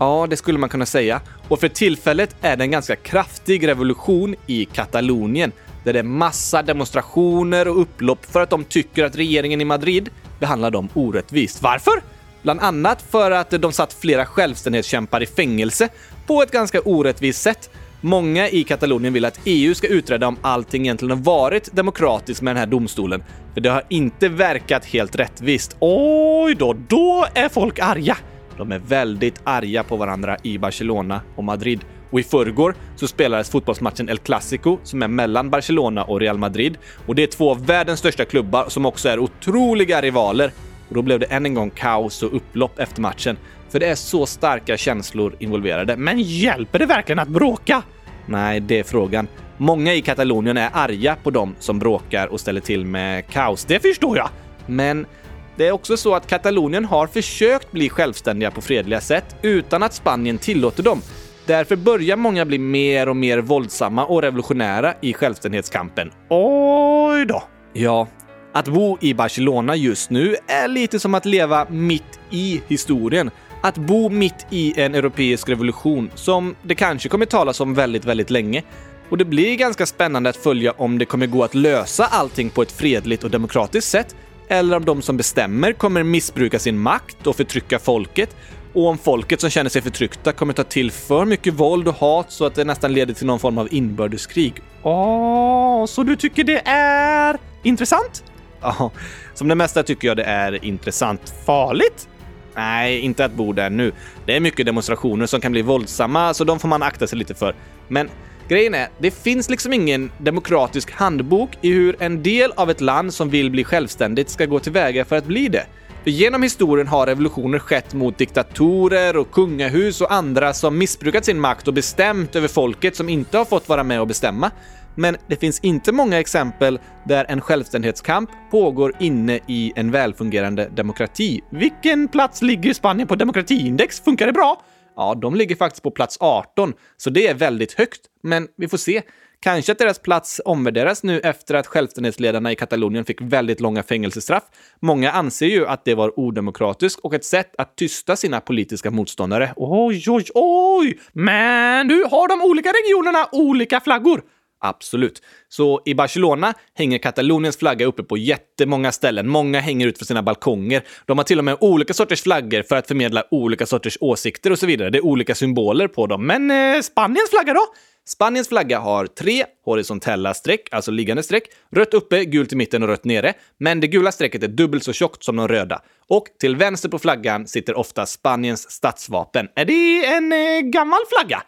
Ja, 0.02 0.28
det 0.30 0.38
skulle 0.38 0.60
man 0.60 0.70
kunna 0.70 0.86
säga. 0.86 1.22
Och 1.48 1.60
för 1.60 1.68
tillfället 1.68 2.36
är 2.42 2.58
det 2.58 2.64
en 2.64 2.72
ganska 2.72 2.96
kraftig 2.96 3.68
revolution 3.68 4.36
i 4.48 4.66
Katalonien 4.66 5.52
där 5.84 5.94
det 5.94 6.00
är 6.00 6.04
massa 6.04 6.62
demonstrationer 6.62 7.68
och 7.68 7.82
upplopp 7.82 8.26
för 8.26 8.42
att 8.42 8.50
de 8.50 8.64
tycker 8.64 9.06
att 9.06 9.16
regeringen 9.16 9.62
i 9.62 9.66
Madrid 9.66 10.10
behandlar 10.40 10.72
dem 10.72 10.90
orättvist. 10.94 11.62
Varför? 11.62 12.04
Bland 12.42 12.60
annat 12.60 13.02
för 13.02 13.32
att 13.32 13.50
de 13.50 13.72
satt 13.72 13.94
flera 13.94 14.26
självständighetskämpar 14.26 15.24
i 15.24 15.26
fängelse 15.26 15.90
på 16.28 16.44
ett 16.44 16.52
ganska 16.52 16.82
orättvist 16.82 17.42
sätt. 17.42 17.70
Många 18.02 18.50
i 18.50 18.64
Katalonien 18.64 19.14
vill 19.14 19.26
att 19.26 19.40
EU 19.46 19.74
ska 19.74 19.88
utreda 19.88 20.28
om 20.28 20.38
allting 20.42 20.82
egentligen 20.82 21.18
har 21.18 21.24
varit 21.24 21.76
demokratiskt 21.76 22.42
med 22.42 22.56
den 22.56 22.60
här 22.60 22.68
domstolen. 22.68 23.24
För 23.54 23.62
det 23.62 23.70
har 23.70 23.84
inte 23.90 24.30
verkat 24.30 24.86
helt 24.86 25.16
rättvist. 25.16 25.76
Oj 25.80 26.56
då, 26.56 26.76
då 26.88 27.26
är 27.34 27.50
folk 27.50 27.80
arga! 27.80 28.18
De 28.62 28.72
är 28.72 28.80
väldigt 28.80 29.42
arga 29.44 29.84
på 29.84 29.96
varandra 29.96 30.38
i 30.44 30.58
Barcelona 30.58 31.22
och 31.36 31.44
Madrid. 31.44 31.80
Och 32.12 32.20
i 32.20 32.24
förrgår 32.24 32.76
så 32.96 33.08
spelades 33.08 33.50
fotbollsmatchen 33.50 34.10
El 34.10 34.18
Clasico 34.18 34.78
som 34.84 35.04
är 35.04 35.08
mellan 35.08 35.50
Barcelona 35.50 36.04
och 36.04 36.20
Real 36.20 36.38
Madrid. 36.38 36.78
Och 37.06 37.16
det 37.16 37.24
är 37.24 37.28
två 37.28 37.52
av 37.52 37.66
världens 37.66 38.00
största 38.00 38.26
klubbar 38.26 38.66
som 38.68 38.86
också 38.86 39.10
är 39.10 39.20
otroliga 39.20 40.02
rivaler. 40.02 40.52
Och 40.90 40.96
då 40.96 41.02
blev 41.02 41.20
det 41.20 41.26
än 41.26 41.46
en 41.46 41.54
gång 41.54 41.70
kaos 41.70 42.24
och 42.24 42.36
upplopp 42.36 42.80
efter 42.80 43.02
matchen. 43.02 43.38
För 43.70 43.80
det 43.80 43.86
är 43.86 43.96
så 43.96 44.26
starka 44.26 44.78
känslor 44.78 45.36
involverade. 45.40 45.98
Men 45.98 46.20
hjälper 46.20 46.80
det 46.80 46.86
verkligen 46.86 47.20
att 47.20 47.28
bråka? 47.28 47.84
Nej, 48.26 48.60
det 48.60 48.80
är 48.80 48.84
frågan. 48.84 49.28
Många 49.58 49.94
i 49.94 50.02
Katalonien 50.02 50.58
är 50.58 50.70
arga 50.74 51.16
på 51.24 51.30
dem 51.30 51.56
som 51.60 51.80
bråkar 51.80 52.28
och 52.28 52.40
ställer 52.40 52.62
till 52.62 52.86
med 52.86 53.28
kaos. 53.28 53.66
Det 53.66 53.80
förstår 53.80 54.18
jag. 54.18 54.30
Men 54.66 55.06
det 55.56 55.68
är 55.68 55.72
också 55.72 55.98
så 55.98 56.16
att 56.16 56.28
Katalonien 56.28 56.86
har 56.86 57.08
försökt 57.08 57.72
bli 57.72 57.90
självständiga 57.90 58.52
på 58.52 58.62
fredliga 58.62 59.02
sätt 59.02 59.36
utan 59.42 59.84
att 59.84 59.94
Spanien 59.94 60.38
tillåter 60.38 60.84
dem. 60.84 61.02
Därför 61.46 61.76
börjar 61.76 62.18
många 62.18 62.46
bli 62.46 62.58
mer 62.58 63.10
och 63.10 63.16
mer 63.16 63.38
våldsamma 63.38 64.06
och 64.06 64.22
revolutionära 64.22 64.94
i 65.02 65.14
självständighetskampen. 65.14 66.12
Oj 66.30 67.26
då! 67.26 67.44
Ja, 67.74 68.08
att 68.54 68.68
bo 68.68 68.98
i 69.02 69.14
Barcelona 69.14 69.76
just 69.76 70.10
nu 70.10 70.36
är 70.48 70.68
lite 70.68 71.00
som 71.00 71.14
att 71.14 71.26
leva 71.26 71.68
mitt 71.70 72.20
i 72.30 72.62
historien. 72.68 73.32
Att 73.64 73.78
bo 73.78 74.10
mitt 74.10 74.46
i 74.50 74.82
en 74.82 74.96
europeisk 74.96 75.50
revolution 75.50 76.12
som 76.16 76.56
det 76.64 76.76
kanske 76.76 77.10
kommer 77.10 77.26
talas 77.26 77.60
om 77.60 77.74
väldigt, 77.74 78.06
väldigt 78.06 78.30
länge. 78.30 78.64
Och 79.10 79.18
det 79.18 79.26
blir 79.26 79.56
ganska 79.56 79.86
spännande 79.86 80.30
att 80.30 80.38
följa 80.38 80.72
om 80.72 80.98
det 80.98 81.06
kommer 81.06 81.28
gå 81.28 81.44
att 81.44 81.56
lösa 81.56 82.06
allting 82.06 82.50
på 82.50 82.62
ett 82.62 82.72
fredligt 82.72 83.24
och 83.24 83.32
demokratiskt 83.32 83.92
sätt 83.92 84.16
eller 84.52 84.78
om 84.78 84.86
de 84.86 85.02
som 85.02 85.18
bestämmer 85.18 85.74
kommer 85.74 86.04
missbruka 86.04 86.60
sin 86.60 86.80
makt 86.80 87.28
och 87.28 87.36
förtrycka 87.36 87.80
folket 87.80 88.36
och 88.74 88.88
om 88.88 88.98
folket 88.98 89.42
som 89.42 89.50
känner 89.50 89.70
sig 89.70 89.82
förtryckta 89.82 90.32
kommer 90.32 90.54
ta 90.54 90.64
till 90.64 90.92
för 90.92 91.26
mycket 91.26 91.54
våld 91.54 91.88
och 91.88 91.96
hat 91.96 92.32
så 92.32 92.46
att 92.46 92.56
det 92.56 92.64
nästan 92.64 92.94
leder 92.94 93.14
till 93.14 93.26
någon 93.28 93.40
form 93.40 93.58
av 93.58 93.68
inbördeskrig. 93.72 94.54
Åh, 94.84 95.86
så 95.86 96.04
du 96.04 96.16
tycker 96.16 96.44
det 96.44 96.62
är 96.66 97.38
intressant? 97.64 98.24
Ja, 98.62 98.92
som 99.34 99.48
det 99.48 99.56
mesta 99.56 99.84
tycker 99.84 100.08
jag 100.08 100.18
det 100.18 100.24
är 100.24 100.66
intressant. 100.66 101.34
Farligt? 101.46 102.08
Nej, 102.56 103.00
inte 103.00 103.26
att 103.26 103.34
bo 103.34 103.54
där 103.54 103.70
nu. 103.70 103.92
Det 104.26 104.36
är 104.36 104.40
mycket 104.40 104.66
demonstrationer 104.66 105.26
som 105.26 105.42
kan 105.42 105.52
bli 105.52 105.62
våldsamma, 105.62 106.34
så 106.34 106.44
de 106.44 106.60
får 106.60 106.68
man 106.68 106.84
akta 106.84 107.08
sig 107.08 107.18
lite 107.18 107.36
för. 107.36 107.56
Men 107.88 108.10
Grejen 108.52 108.74
är, 108.74 108.88
det 108.98 109.12
finns 109.12 109.50
liksom 109.50 109.74
ingen 109.74 110.12
demokratisk 110.18 110.92
handbok 110.92 111.50
i 111.62 111.74
hur 111.74 111.96
en 112.00 112.24
del 112.24 112.52
av 112.56 112.70
ett 112.70 112.82
land 112.82 113.14
som 113.14 113.30
vill 113.30 113.52
bli 113.52 113.64
självständigt 113.64 114.30
ska 114.30 114.46
gå 114.46 114.60
tillväga 114.60 115.06
för 115.06 115.16
att 115.16 115.26
bli 115.26 115.48
det. 115.48 115.66
För 116.04 116.12
genom 116.12 116.44
historien 116.44 116.88
har 116.88 117.06
revolutioner 117.06 117.60
skett 117.60 117.94
mot 117.94 118.18
diktatorer 118.18 119.18
och 119.18 119.32
kungahus 119.32 120.02
och 120.02 120.14
andra 120.14 120.54
som 120.54 120.78
missbrukat 120.78 121.26
sin 121.26 121.40
makt 121.40 121.68
och 121.68 121.74
bestämt 121.74 122.36
över 122.36 122.48
folket 122.48 122.96
som 122.96 123.10
inte 123.10 123.38
har 123.38 123.46
fått 123.46 123.70
vara 123.70 123.84
med 123.84 124.02
och 124.02 124.08
bestämma. 124.08 124.52
Men 124.96 125.18
det 125.28 125.36
finns 125.36 125.60
inte 125.60 125.92
många 125.92 126.20
exempel 126.20 126.80
där 127.08 127.26
en 127.30 127.42
självständighetskamp 127.42 128.30
pågår 128.52 128.94
inne 129.00 129.40
i 129.48 129.74
en 129.76 129.92
välfungerande 129.92 130.70
demokrati. 130.76 131.42
Vilken 131.50 132.08
plats 132.08 132.42
ligger 132.42 132.74
Spanien 132.74 133.08
på 133.08 133.16
demokratiindex? 133.16 134.02
Funkar 134.02 134.26
det 134.26 134.34
bra? 134.34 134.62
Ja, 134.96 135.16
de 135.22 135.36
ligger 135.36 135.56
faktiskt 135.56 135.84
på 135.84 135.92
plats 135.92 136.18
18, 136.20 136.74
så 136.98 137.10
det 137.10 137.28
är 137.28 137.34
väldigt 137.34 137.74
högt. 137.74 138.02
Men 138.24 138.48
vi 138.58 138.68
får 138.68 138.78
se. 138.78 139.02
Kanske 139.44 139.72
att 139.72 139.78
deras 139.78 140.00
plats 140.00 140.42
omvärderas 140.46 141.04
nu 141.04 141.20
efter 141.20 141.56
att 141.56 141.68
självständighetsledarna 141.68 142.52
i 142.52 142.56
Katalonien 142.56 143.06
fick 143.06 143.22
väldigt 143.22 143.60
långa 143.60 143.84
fängelsestraff. 143.84 144.44
Många 144.80 145.12
anser 145.12 145.46
ju 145.46 145.68
att 145.68 145.86
det 145.86 145.96
var 145.96 146.20
odemokratiskt 146.20 147.00
och 147.00 147.14
ett 147.14 147.26
sätt 147.26 147.56
att 147.58 147.76
tysta 147.76 148.16
sina 148.16 148.42
politiska 148.42 148.92
motståndare. 148.92 149.54
Oj, 149.56 150.04
oj, 150.08 150.26
oj! 150.34 151.00
Men 151.14 151.88
du, 151.88 152.06
har 152.12 152.28
de 152.28 152.42
olika 152.42 152.70
regionerna 152.70 153.28
olika 153.32 153.80
flaggor? 153.80 154.22
Absolut. 154.62 155.22
Så 155.50 155.82
i 155.86 155.94
Barcelona 155.94 156.54
hänger 156.74 156.98
Kataloniens 156.98 157.58
flagga 157.58 157.86
uppe 157.86 158.04
på 158.04 158.18
jättemånga 158.18 158.92
ställen. 158.92 159.28
Många 159.28 159.60
hänger 159.60 159.88
ut 159.88 159.98
för 159.98 160.06
sina 160.06 160.24
balkonger. 160.24 160.84
De 161.06 161.18
har 161.18 161.26
till 161.26 161.38
och 161.38 161.46
med 161.46 161.58
olika 161.60 161.94
sorters 161.94 162.22
flaggor 162.22 162.64
för 162.64 162.76
att 162.76 162.88
förmedla 162.88 163.24
olika 163.32 163.66
sorters 163.66 163.98
åsikter 164.02 164.52
och 164.52 164.60
så 164.60 164.66
vidare. 164.66 164.90
Det 164.90 164.98
är 164.98 165.06
olika 165.06 165.36
symboler 165.36 165.88
på 165.88 166.08
dem. 166.08 166.28
Men 166.28 166.52
eh, 166.52 166.82
Spaniens 166.82 167.30
flagga 167.30 167.54
då? 167.54 167.66
Spaniens 168.08 168.48
flagga 168.48 168.80
har 168.80 169.06
tre 169.06 169.46
horisontella 169.66 170.34
streck, 170.34 170.68
alltså 170.72 170.92
liggande 170.92 171.24
streck. 171.24 171.44
Rött 171.76 171.94
uppe, 171.94 172.26
gult 172.26 172.54
i 172.54 172.56
mitten 172.56 172.84
och 172.84 172.90
rött 172.90 173.06
nere. 173.06 173.34
Men 173.60 173.80
det 173.80 173.88
gula 173.88 174.12
strecket 174.12 174.44
är 174.44 174.48
dubbelt 174.48 174.84
så 174.84 174.94
tjockt 174.94 175.24
som 175.24 175.36
de 175.36 175.48
röda. 175.48 175.82
Och 176.08 176.26
till 176.40 176.56
vänster 176.56 176.90
på 176.90 177.00
flaggan 177.00 177.48
sitter 177.48 177.78
ofta 177.78 178.06
Spaniens 178.06 178.72
statsvapen. 178.72 179.48
Är 179.56 179.66
det 179.66 180.06
en 180.06 180.32
eh, 180.32 180.60
gammal 180.62 181.00
flagga? 181.10 181.44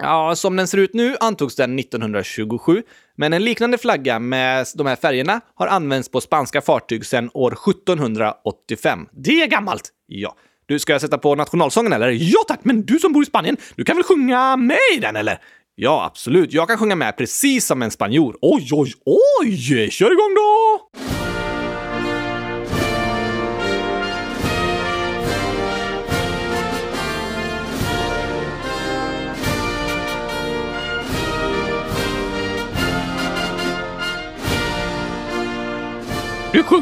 Ja, 0.00 0.36
som 0.36 0.56
den 0.56 0.68
ser 0.68 0.78
ut 0.78 0.94
nu 0.94 1.16
antogs 1.20 1.56
den 1.56 1.78
1927, 1.78 2.82
men 3.16 3.32
en 3.32 3.44
liknande 3.44 3.78
flagga 3.78 4.18
med 4.18 4.66
de 4.74 4.86
här 4.86 4.96
färgerna 4.96 5.40
har 5.54 5.66
använts 5.66 6.08
på 6.08 6.20
spanska 6.20 6.60
fartyg 6.60 7.06
sedan 7.06 7.30
år 7.34 7.52
1785. 7.52 9.06
Det 9.12 9.42
är 9.42 9.46
gammalt! 9.46 9.90
Ja. 10.06 10.36
Du, 10.66 10.78
ska 10.78 10.92
jag 10.92 11.00
sätta 11.00 11.18
på 11.18 11.34
nationalsången 11.34 11.92
eller? 11.92 12.08
Ja 12.08 12.40
tack, 12.48 12.60
men 12.62 12.82
du 12.82 12.98
som 12.98 13.12
bor 13.12 13.22
i 13.22 13.26
Spanien, 13.26 13.56
du 13.76 13.84
kan 13.84 13.96
väl 13.96 14.04
sjunga 14.04 14.56
med 14.56 14.78
i 14.96 14.98
den 14.98 15.16
eller? 15.16 15.38
Ja, 15.74 16.04
absolut. 16.04 16.52
Jag 16.52 16.68
kan 16.68 16.78
sjunga 16.78 16.96
med 16.96 17.16
precis 17.16 17.66
som 17.66 17.82
en 17.82 17.90
spanjor. 17.90 18.38
Oj, 18.40 18.68
oj, 18.72 18.92
oj! 19.40 19.90
Kör 19.90 20.12
igång 20.12 20.34
då! 20.34 20.77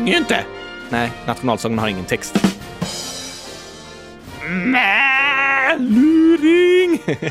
Sjunger 0.06 0.18
ju 0.18 0.22
inte! 0.22 0.44
Nej, 0.90 1.12
nationalsången 1.26 1.78
har 1.78 1.88
ingen 1.88 2.04
text. 2.04 2.34
Mä, 4.48 5.76
luring! 5.78 7.02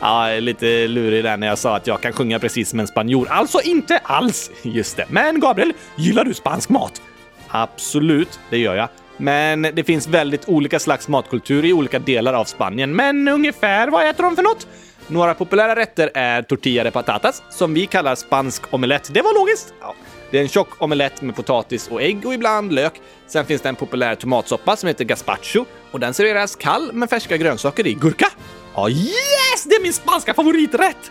ja, 0.00 0.28
lite 0.40 0.88
lurig 0.88 1.24
där 1.24 1.36
när 1.36 1.46
jag 1.46 1.58
sa 1.58 1.76
att 1.76 1.86
jag 1.86 2.00
kan 2.00 2.12
sjunga 2.12 2.38
precis 2.38 2.70
som 2.70 2.80
en 2.80 2.86
spanjor. 2.86 3.28
Alltså 3.30 3.60
inte 3.60 3.98
alls! 3.98 4.50
Just 4.62 4.96
det. 4.96 5.04
Men 5.08 5.40
Gabriel, 5.40 5.72
gillar 5.96 6.24
du 6.24 6.34
spansk 6.34 6.68
mat? 6.68 7.02
Absolut, 7.48 8.40
det 8.50 8.58
gör 8.58 8.74
jag. 8.74 8.88
Men 9.16 9.62
det 9.62 9.84
finns 9.84 10.06
väldigt 10.08 10.48
olika 10.48 10.78
slags 10.78 11.08
matkultur 11.08 11.64
i 11.64 11.72
olika 11.72 11.98
delar 11.98 12.34
av 12.34 12.44
Spanien. 12.44 12.96
Men 12.96 13.28
ungefär 13.28 13.88
vad 13.88 14.08
äter 14.08 14.22
de 14.22 14.36
för 14.36 14.42
något? 14.42 14.66
Några 15.08 15.34
populära 15.34 15.76
rätter 15.76 16.10
är 16.14 16.42
tortilla 16.42 16.84
de 16.84 16.90
patatas, 16.90 17.42
som 17.50 17.74
vi 17.74 17.86
kallar 17.86 18.14
spansk 18.14 18.74
omelett. 18.74 19.10
Det 19.14 19.22
var 19.22 19.34
logiskt. 19.40 19.74
Ja. 19.80 19.94
Det 20.34 20.38
är 20.38 20.42
en 20.42 20.48
tjock 20.48 20.82
omelett 20.82 21.22
med 21.22 21.36
potatis 21.36 21.88
och 21.88 22.02
ägg 22.02 22.26
och 22.26 22.34
ibland 22.34 22.72
lök. 22.72 23.00
Sen 23.26 23.46
finns 23.46 23.62
det 23.62 23.68
en 23.68 23.76
populär 23.76 24.14
tomatsoppa 24.14 24.76
som 24.76 24.86
heter 24.86 25.04
gazpacho 25.04 25.64
och 25.90 26.00
den 26.00 26.14
serveras 26.14 26.56
kall 26.56 26.92
med 26.92 27.10
färska 27.10 27.36
grönsaker 27.36 27.86
i. 27.86 27.94
Gurka! 27.94 28.30
Ja, 28.74 28.88
yes! 28.88 29.64
Det 29.64 29.74
är 29.74 29.82
min 29.82 29.92
spanska 29.92 30.34
favoriträtt! 30.34 31.10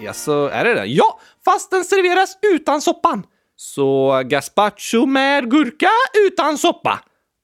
Ja, 0.00 0.12
så 0.12 0.46
är 0.46 0.64
det 0.64 0.74
det? 0.74 0.84
Ja, 0.84 1.20
fast 1.44 1.70
den 1.70 1.84
serveras 1.84 2.38
utan 2.42 2.80
soppan. 2.80 3.26
Så 3.56 4.22
gazpacho 4.24 5.06
med 5.06 5.50
gurka 5.50 5.90
utan 6.26 6.58
soppa. 6.58 7.00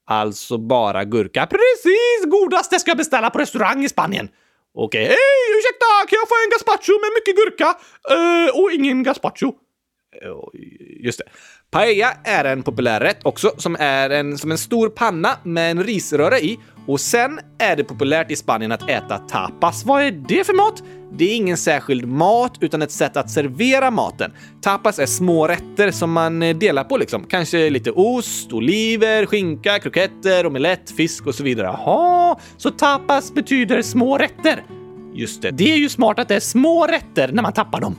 Alltså 0.07 0.59
bara 0.59 1.05
gurka. 1.05 1.47
Precis! 1.47 2.25
Godast 2.27 2.71
det 2.71 2.81
ska 2.81 2.91
jag 2.91 2.99
beställa 2.99 3.31
på 3.31 3.39
restaurang 3.39 3.85
i 3.85 3.89
Spanien. 3.89 4.29
Okej, 4.75 5.05
hej 5.05 5.59
ursäkta, 5.59 6.09
kan 6.09 6.19
jag 6.19 6.29
få 6.29 6.35
en 6.45 6.51
gazpacho 6.51 6.93
med 6.93 7.11
mycket 7.15 7.37
gurka? 7.37 7.79
Uh, 8.15 8.61
och 8.63 8.73
ingen 8.73 9.03
gazpacho. 9.03 9.53
Eh, 10.13 10.61
just 11.05 11.19
det. 11.19 11.25
Paella 11.71 12.13
är 12.25 12.45
en 12.45 12.63
populär 12.63 13.01
rätt 13.01 13.19
också, 13.23 13.53
som 13.57 13.77
är 13.81 14.11
en, 14.11 14.39
som 14.39 14.51
en 14.51 14.59
stor 14.59 14.89
panna 14.89 15.29
med 15.43 15.71
en 15.71 15.85
risröra 15.85 16.39
i. 16.39 16.59
Och 16.87 17.01
sen 17.01 17.41
är 17.59 17.77
det 17.77 17.85
populärt 17.85 18.31
i 18.31 18.37
Spanien 18.37 18.73
att 18.73 18.91
äta 18.91 19.19
tapas. 19.19 19.85
Vad 19.85 20.03
är 20.03 20.11
det 20.11 20.47
för 20.47 20.55
mat? 20.55 20.83
Det 21.13 21.25
är 21.25 21.37
ingen 21.37 21.57
särskild 21.57 22.09
mat, 22.09 22.59
utan 22.61 22.83
ett 22.83 22.91
sätt 22.91 23.17
att 23.17 23.31
servera 23.31 23.91
maten. 23.91 24.33
Tapas 24.63 24.99
är 24.99 25.07
små 25.07 25.49
rätter 25.49 25.91
som 25.91 26.13
man 26.13 26.43
eh, 26.43 26.57
delar 26.57 26.85
på 26.85 26.97
liksom. 26.97 27.25
Kanske 27.25 27.71
lite 27.71 27.91
ost, 27.91 28.53
oliver, 28.53 29.27
skinka, 29.27 29.79
kroketter, 29.79 30.47
omelett, 30.47 30.91
fisk 30.91 31.27
och 31.27 31.35
så 31.35 31.43
vidare. 31.43 31.67
Jaha, 31.67 32.39
så 32.57 32.71
tapas 32.71 33.35
betyder 33.35 33.83
små 33.83 34.19
rätter? 34.19 34.63
Just 35.15 35.43
det, 35.43 35.51
det 35.51 35.73
är 35.73 35.77
ju 35.77 35.89
smart 35.89 36.19
att 36.19 36.29
det 36.29 36.37
är 36.37 36.41
små 36.41 36.87
rätter 36.87 37.33
när 37.33 37.43
man 37.43 37.53
tappar 37.53 37.81
dem. 37.81 37.97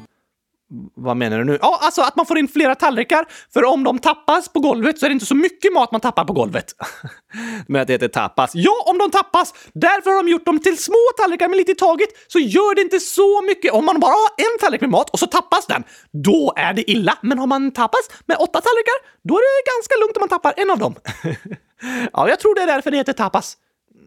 Vad 0.95 1.17
menar 1.17 1.38
du 1.38 1.43
nu? 1.43 1.58
Ja, 1.62 1.79
alltså 1.82 2.01
att 2.01 2.15
man 2.15 2.25
får 2.25 2.38
in 2.38 2.47
flera 2.47 2.75
tallrikar, 2.75 3.25
för 3.53 3.65
om 3.65 3.84
de 3.84 3.99
tappas 3.99 4.49
på 4.49 4.60
golvet 4.60 4.99
så 4.99 5.05
är 5.05 5.10
det 5.10 5.13
inte 5.13 5.25
så 5.25 5.36
mycket 5.36 5.73
mat 5.73 5.91
man 5.91 6.01
tappar 6.01 6.25
på 6.25 6.34
golvet. 6.34 6.75
Men 7.67 7.82
att 7.82 7.88
det 7.88 7.93
heter 7.93 8.08
tapas. 8.08 8.51
Ja, 8.53 8.84
om 8.86 8.97
de 8.97 9.12
tappas! 9.12 9.53
Därför 9.73 10.10
har 10.10 10.23
de 10.23 10.29
gjort 10.29 10.45
dem 10.45 10.60
till 10.60 10.77
små 10.77 11.05
tallrikar 11.17 11.47
med 11.47 11.58
lite 11.58 11.71
i 11.71 11.75
taget, 11.75 12.10
så 12.27 12.39
gör 12.39 12.75
det 12.75 12.82
inte 12.82 12.99
så 12.99 13.41
mycket. 13.41 13.73
Om 13.73 13.86
man 13.86 13.99
bara 13.99 14.12
har 14.12 14.29
en 14.38 14.60
tallrik 14.60 14.82
med 14.82 14.89
mat 14.89 15.10
och 15.10 15.19
så 15.19 15.27
tappas 15.27 15.65
den, 15.67 15.84
då 16.12 16.53
är 16.55 16.73
det 16.73 16.91
illa. 16.91 17.17
Men 17.21 17.39
har 17.39 17.47
man 17.47 17.71
tapas 17.71 18.10
med 18.25 18.38
åtta 18.38 18.62
tallrikar, 18.62 18.97
då 19.23 19.36
är 19.38 19.41
det 19.41 19.71
ganska 19.71 19.95
lugnt 20.01 20.17
om 20.17 20.21
man 20.21 20.29
tappar 20.29 20.53
en 20.58 20.71
av 20.71 20.79
dem. 20.79 20.95
ja, 22.13 22.29
jag 22.29 22.39
tror 22.39 22.55
det 22.55 22.62
är 22.62 22.67
därför 22.67 22.91
det 22.91 22.97
heter 22.97 23.13
tapas. 23.13 23.58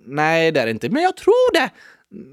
Nej, 0.06 0.52
det 0.52 0.60
är 0.60 0.64
det 0.64 0.70
inte, 0.70 0.88
men 0.88 1.02
jag 1.02 1.16
tror 1.16 1.52
det. 1.52 1.70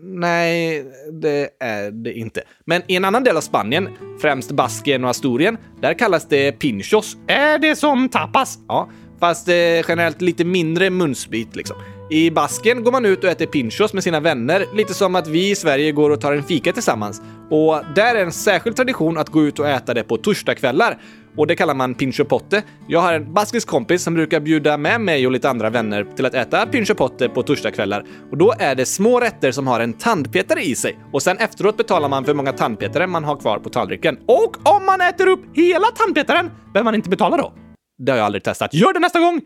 Nej, 0.04 0.86
det 1.12 1.50
är 1.60 1.92
det 1.92 2.13
inte. 2.13 2.42
Men 2.65 2.82
i 2.88 2.96
en 2.96 3.06
annan 3.06 3.24
del 3.24 3.38
av 3.38 3.42
Spanien, 3.42 3.89
främst 4.22 4.52
Baskien 4.52 5.04
och 5.04 5.10
Asturien, 5.10 5.58
där 5.82 5.94
kallas 5.94 6.28
det 6.28 6.52
pinchos. 6.52 7.18
Är 7.28 7.60
det 7.60 7.76
som 7.76 8.10
tapas? 8.10 8.60
Ja, 8.68 8.89
fast 9.20 9.48
eh, 9.48 9.54
generellt 9.88 10.22
lite 10.22 10.46
mindre 10.46 10.89
munsbit 10.89 11.56
liksom. 11.56 11.78
I 12.12 12.32
Basken 12.32 12.84
går 12.84 12.92
man 12.92 13.06
ut 13.06 13.24
och 13.24 13.30
äter 13.30 13.46
pinchos 13.46 13.94
med 13.94 14.04
sina 14.04 14.20
vänner, 14.20 14.65
lite 14.76 14.94
som 14.94 15.15
att 15.15 15.28
vi 15.28 15.50
i 15.50 15.56
Sverige 15.56 15.92
går 15.92 16.10
och 16.10 16.22
tar 16.22 16.34
en 16.34 16.44
fika 16.44 16.74
tillsammans. 16.74 17.22
Och 17.50 17.82
där 17.96 18.15
är 18.15 18.26
en 18.26 18.32
särskild 18.32 18.76
tradition 18.76 19.18
att 19.18 19.30
gå 19.30 19.44
ut 19.44 19.60
och 19.60 19.70
äta 19.70 19.94
det 19.94 20.04
på 20.04 20.18
torsdagskvällar 20.18 20.98
och 21.38 21.48
det 21.48 21.56
kallar 21.56 21.74
man 21.74 21.96
pincho 21.96 22.26
potte. 22.26 22.63
Jag 22.88 23.00
har 23.00 23.13
en 23.13 23.34
baskisk 23.34 23.68
kompis 23.68 24.04
som 24.04 24.13
brukar 24.13 24.39
bjuda 24.39 24.78
med 24.78 25.02
mig 25.02 25.26
och 25.26 25.32
lite 25.32 25.50
andra 25.50 25.70
vänner 25.70 26.04
till 26.15 26.26
att 26.26 26.34
äta 26.34 26.65
pincho 26.65 26.96
potte 26.96 27.30
på 27.30 27.44
torsdagskvällar. 27.44 28.06
Och 28.32 28.38
då 28.38 28.54
är 28.60 28.76
det 28.76 28.86
små 28.86 29.20
rätter 29.20 29.52
som 29.52 29.68
har 29.68 29.80
en 29.80 29.94
tandpetare 29.94 30.62
i 30.62 30.76
sig. 30.76 31.00
Och 31.13 31.24
sen 31.24 31.38
efteråt 31.38 31.78
betalar 31.78 32.10
man 32.10 32.24
för 32.24 32.32
hur 32.32 32.38
många 32.38 32.54
tandpetare 32.54 33.08
man 33.08 33.24
har 33.24 33.36
kvar 33.36 33.60
på 33.60 33.70
tallriken. 33.70 34.18
Och 34.26 34.76
om 34.76 34.86
man 34.86 35.02
äter 35.02 35.28
upp 35.28 35.42
hela 35.54 35.88
tandpetaren 35.88 36.52
behöver 36.74 36.84
man 36.84 36.96
inte 36.96 37.10
betala 37.10 37.38
då. 37.38 37.54
Det 37.98 38.12
har 38.12 38.18
jag 38.18 38.26
aldrig 38.26 38.44
testat. 38.44 38.74
Gör 38.74 38.94
det 38.94 39.00
nästa 39.00 39.20
gång! 39.20 39.42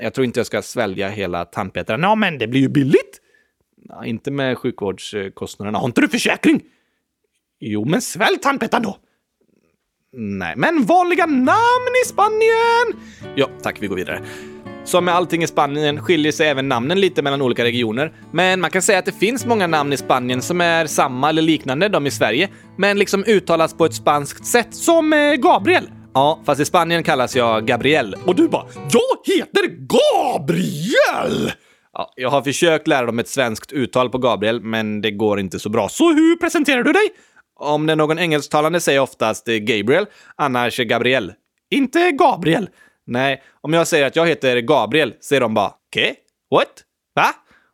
Jag 0.00 0.14
tror 0.14 0.24
inte 0.24 0.40
jag 0.40 0.46
ska 0.46 0.62
svälja 0.62 1.08
hela 1.08 1.44
tandpetaren. 1.44 2.02
Ja, 2.02 2.14
men 2.14 2.38
det 2.38 2.46
blir 2.46 2.60
ju 2.60 2.68
billigt! 2.68 3.20
Ja, 3.88 4.04
inte 4.04 4.30
med 4.30 4.58
sjukvårdskostnaderna. 4.58 5.78
Har 5.78 5.86
inte 5.86 6.00
du 6.00 6.08
försäkring? 6.08 6.62
Jo, 7.60 7.84
men 7.84 8.02
svälj 8.02 8.38
tandpetaren 8.38 8.82
då! 8.82 8.96
Nej, 10.18 10.54
men 10.56 10.84
vanliga 10.84 11.26
namn 11.26 11.92
i 12.04 12.08
Spanien! 12.08 13.08
Ja, 13.34 13.48
tack, 13.62 13.76
vi 13.80 13.86
går 13.86 13.96
vidare. 13.96 14.20
Som 14.84 15.04
med 15.04 15.14
allting 15.14 15.42
i 15.42 15.46
Spanien 15.46 16.02
skiljer 16.02 16.32
sig 16.32 16.48
även 16.48 16.68
namnen 16.68 17.00
lite 17.00 17.22
mellan 17.22 17.42
olika 17.42 17.64
regioner. 17.64 18.12
Men 18.32 18.60
man 18.60 18.70
kan 18.70 18.82
säga 18.82 18.98
att 18.98 19.04
det 19.04 19.12
finns 19.12 19.46
många 19.46 19.66
namn 19.66 19.92
i 19.92 19.96
Spanien 19.96 20.42
som 20.42 20.60
är 20.60 20.86
samma 20.86 21.28
eller 21.28 21.42
liknande 21.42 21.88
de 21.88 22.06
i 22.06 22.10
Sverige, 22.10 22.48
men 22.78 22.98
liksom 22.98 23.24
uttalas 23.24 23.74
på 23.74 23.84
ett 23.84 23.94
spanskt 23.94 24.46
sätt. 24.46 24.74
Som 24.74 25.12
eh, 25.12 25.32
Gabriel. 25.32 25.90
Ja, 26.14 26.40
fast 26.46 26.60
i 26.60 26.64
Spanien 26.64 27.02
kallas 27.02 27.36
jag 27.36 27.66
Gabriel. 27.66 28.16
Och 28.26 28.34
du 28.34 28.48
bara 28.48 28.66
“Jag 28.74 29.34
heter 29.34 29.66
Gabriel!” 29.66 31.52
Ja, 31.92 32.12
jag 32.16 32.30
har 32.30 32.42
försökt 32.42 32.88
lära 32.88 33.06
dem 33.06 33.18
ett 33.18 33.28
svenskt 33.28 33.72
uttal 33.72 34.10
på 34.10 34.18
Gabriel, 34.18 34.60
men 34.60 35.00
det 35.00 35.10
går 35.10 35.40
inte 35.40 35.58
så 35.58 35.68
bra. 35.68 35.88
Så 35.88 36.12
hur 36.12 36.36
presenterar 36.36 36.82
du 36.82 36.92
dig? 36.92 37.08
Om 37.58 37.86
det 37.86 37.92
är 37.92 37.96
någon 37.96 38.18
engelsktalande 38.18 38.80
säger 38.80 38.96
jag 38.96 39.02
oftast 39.02 39.46
Gabriel, 39.46 40.06
annars 40.36 40.76
Gabriel. 40.76 41.32
Inte 41.70 42.10
Gabriel. 42.10 42.68
Nej, 43.06 43.42
om 43.60 43.72
jag 43.72 43.86
säger 43.86 44.06
att 44.06 44.16
jag 44.16 44.26
heter 44.26 44.60
Gabriel 44.60 45.14
säger 45.20 45.40
de 45.40 45.54
bara 45.54 45.72
“Ke? 45.94 46.14
What? 46.50 46.68
Va?” 47.14 47.26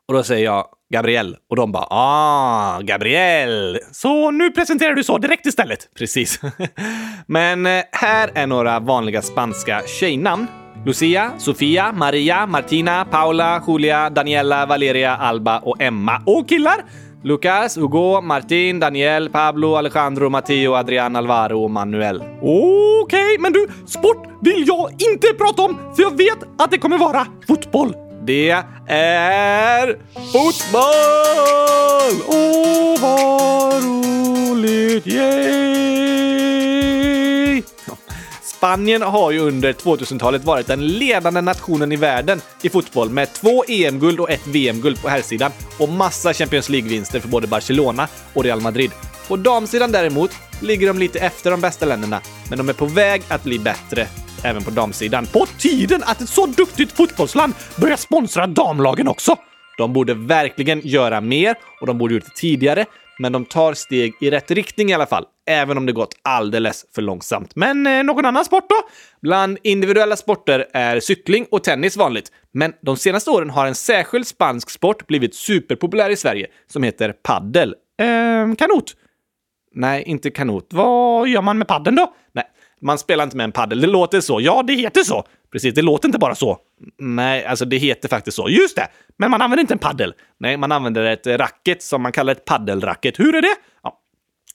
Och 0.09 0.15
då 0.15 0.23
säger 0.23 0.45
jag 0.45 0.67
Gabriel 0.93 1.37
och 1.51 1.57
de 1.57 1.73
bara 1.73 1.87
“Ah, 1.91 2.81
Gabriel”. 2.81 3.79
Så 3.93 4.31
nu 4.31 4.51
presenterar 4.51 4.95
du 4.95 5.05
så 5.05 5.19
direkt 5.19 5.47
istället. 5.47 5.89
Precis. 5.99 6.41
Men 7.27 7.67
eh, 7.67 7.83
här 7.93 8.31
är 8.35 8.47
några 8.47 8.81
vanliga 8.81 9.23
spanska 9.23 9.83
tjejnamn. 9.87 10.47
Lucia, 10.87 11.33
Sofia, 11.39 11.93
Maria, 11.93 12.47
Martina, 12.47 13.05
Paula, 13.05 13.63
Julia, 13.69 14.11
Daniela, 14.11 14.67
Valeria, 14.67 15.17
Alba 15.17 15.59
och 15.59 15.83
Emma. 15.83 16.23
Och 16.27 16.49
killar! 16.49 16.85
Lucas, 17.25 17.77
Hugo, 17.77 18.21
Martin, 18.21 18.81
Daniel, 18.81 19.31
Pablo, 19.31 19.77
Alejandro, 19.77 20.31
Matteo, 20.31 20.75
Adrian, 20.75 21.17
Alvaro 21.17 21.63
och 21.63 21.71
Manuel. 21.71 22.23
Okej, 22.41 23.03
okay, 23.03 23.39
men 23.39 23.53
du, 23.53 23.69
sport 23.87 24.27
vill 24.41 24.65
jag 24.67 24.91
inte 24.93 25.27
prata 25.39 25.63
om, 25.63 25.79
för 25.97 26.03
jag 26.03 26.17
vet 26.17 26.39
att 26.59 26.71
det 26.71 26.79
kommer 26.79 26.99
vara 26.99 27.27
fotboll. 27.49 27.95
Det 28.25 28.51
är 28.89 29.99
fotboll! 30.33 30.83
Åh, 32.29 33.01
vad 33.01 33.85
roligt! 33.85 35.07
Yay! 35.07 37.02
Spanien 38.63 39.03
har 39.03 39.31
ju 39.31 39.39
under 39.39 39.73
2000-talet 39.73 40.45
varit 40.45 40.67
den 40.67 40.87
ledande 40.87 41.41
nationen 41.41 41.93
i 41.93 41.97
världen 41.97 42.41
i 42.63 42.69
fotboll 42.69 43.11
med 43.11 43.33
två 43.33 43.65
EM-guld 43.69 44.21
och 44.21 44.31
ett 44.31 44.47
VM-guld 44.47 45.03
på 45.03 45.09
herrsidan 45.09 45.53
och 45.79 45.89
massa 45.89 46.35
Champions 46.35 46.69
League-vinster 46.69 47.21
för 47.21 47.29
både 47.29 47.47
Barcelona 47.47 48.09
och 48.35 48.45
Real 48.45 48.61
Madrid. 48.61 48.91
På 49.29 49.37
damsidan 49.37 49.93
däremot 49.93 50.31
ligger 50.61 50.87
de 50.87 50.99
lite 50.99 51.19
efter 51.19 51.51
de 51.51 51.61
bästa 51.61 51.87
länderna, 51.87 52.21
men 52.49 52.59
de 52.59 52.69
är 52.69 52.73
på 52.73 52.87
väg 52.87 53.23
att 53.29 53.45
bli 53.45 53.59
bättre 53.59 54.07
även 54.43 54.63
på 54.65 54.71
damsidan. 54.71 55.27
På 55.27 55.47
tiden 55.59 56.03
att 56.07 56.21
ett 56.21 56.29
så 56.29 56.47
duktigt 56.47 56.93
fotbollsland 56.93 57.55
börjar 57.77 57.97
sponsra 57.97 58.47
damlagen 58.47 59.09
också! 59.09 59.37
De 59.79 59.93
borde 59.93 60.15
verkligen 60.15 60.81
göra 60.85 61.21
mer 61.21 61.55
och 61.81 61.87
de 61.87 61.99
borde 61.99 62.15
gjort 62.15 62.25
det 62.25 62.35
tidigare, 62.35 62.87
men 63.23 63.33
de 63.33 63.45
tar 63.45 63.75
steg 63.75 64.15
i 64.21 64.31
rätt 64.31 64.51
riktning 64.51 64.91
i 64.91 64.95
alla 64.95 65.07
fall, 65.07 65.25
även 65.47 65.79
om 65.79 65.87
det 65.87 65.93
gått 65.93 66.15
alldeles 66.23 66.85
för 66.95 67.03
långsamt. 67.03 67.57
Men 67.57 67.87
eh, 67.87 68.03
någon 68.03 68.25
annan 68.25 68.45
sport 68.45 68.67
då? 68.69 68.77
Bland 69.21 69.59
individuella 69.63 70.17
sporter 70.17 70.67
är 70.73 71.01
cykling 71.01 71.47
och 71.51 71.65
tennis 71.65 71.97
vanligt, 71.97 72.33
men 72.55 72.73
de 72.83 72.97
senaste 72.97 73.31
åren 73.31 73.51
har 73.51 73.67
en 73.67 73.75
särskild 73.75 74.27
spansk 74.27 74.71
sport 74.71 75.07
blivit 75.07 75.35
superpopulär 75.35 76.11
i 76.11 76.17
Sverige 76.17 76.47
som 76.67 76.83
heter 76.83 77.13
paddel. 77.13 77.75
Eh, 78.01 78.55
kanot? 78.59 78.95
Nej, 79.75 80.03
inte 80.03 80.31
kanot. 80.31 80.67
Vad 80.71 81.29
gör 81.29 81.43
man 81.43 81.59
med 81.59 81.69
paddeln 81.69 81.97
då? 81.97 82.15
Nej, 82.33 82.45
man 82.81 82.99
spelar 82.99 83.25
inte 83.25 83.37
med 83.37 83.45
en 83.45 83.53
paddel. 83.53 83.81
Det 83.81 83.87
låter 83.87 84.21
så. 84.21 84.41
Ja, 84.41 84.63
det 84.63 84.75
heter 84.75 85.03
så. 85.03 85.25
Precis, 85.53 85.75
det 85.75 85.83
låter 85.83 86.09
inte 86.09 86.19
bara 86.19 86.35
så. 86.35 86.59
Nej, 86.99 87.45
alltså 87.45 87.65
det 87.65 87.77
heter 87.77 88.09
faktiskt 88.09 88.37
så. 88.37 88.49
Just 88.49 88.77
det! 88.77 88.89
Men 89.17 89.31
man 89.31 89.43
använder 89.43 89.61
inte 89.61 89.75
en 89.75 89.79
paddel. 89.79 90.15
Nej, 90.41 90.57
man 90.57 90.73
använder 90.73 91.05
ett 91.05 91.27
racket 91.27 91.83
som 91.83 92.03
man 92.03 92.13
kallar 92.13 92.33
ett 92.33 92.45
paddelracket. 92.45 93.19
Hur 93.19 93.35
är 93.35 93.43
det? 93.43 93.55
Ja. 93.83 93.99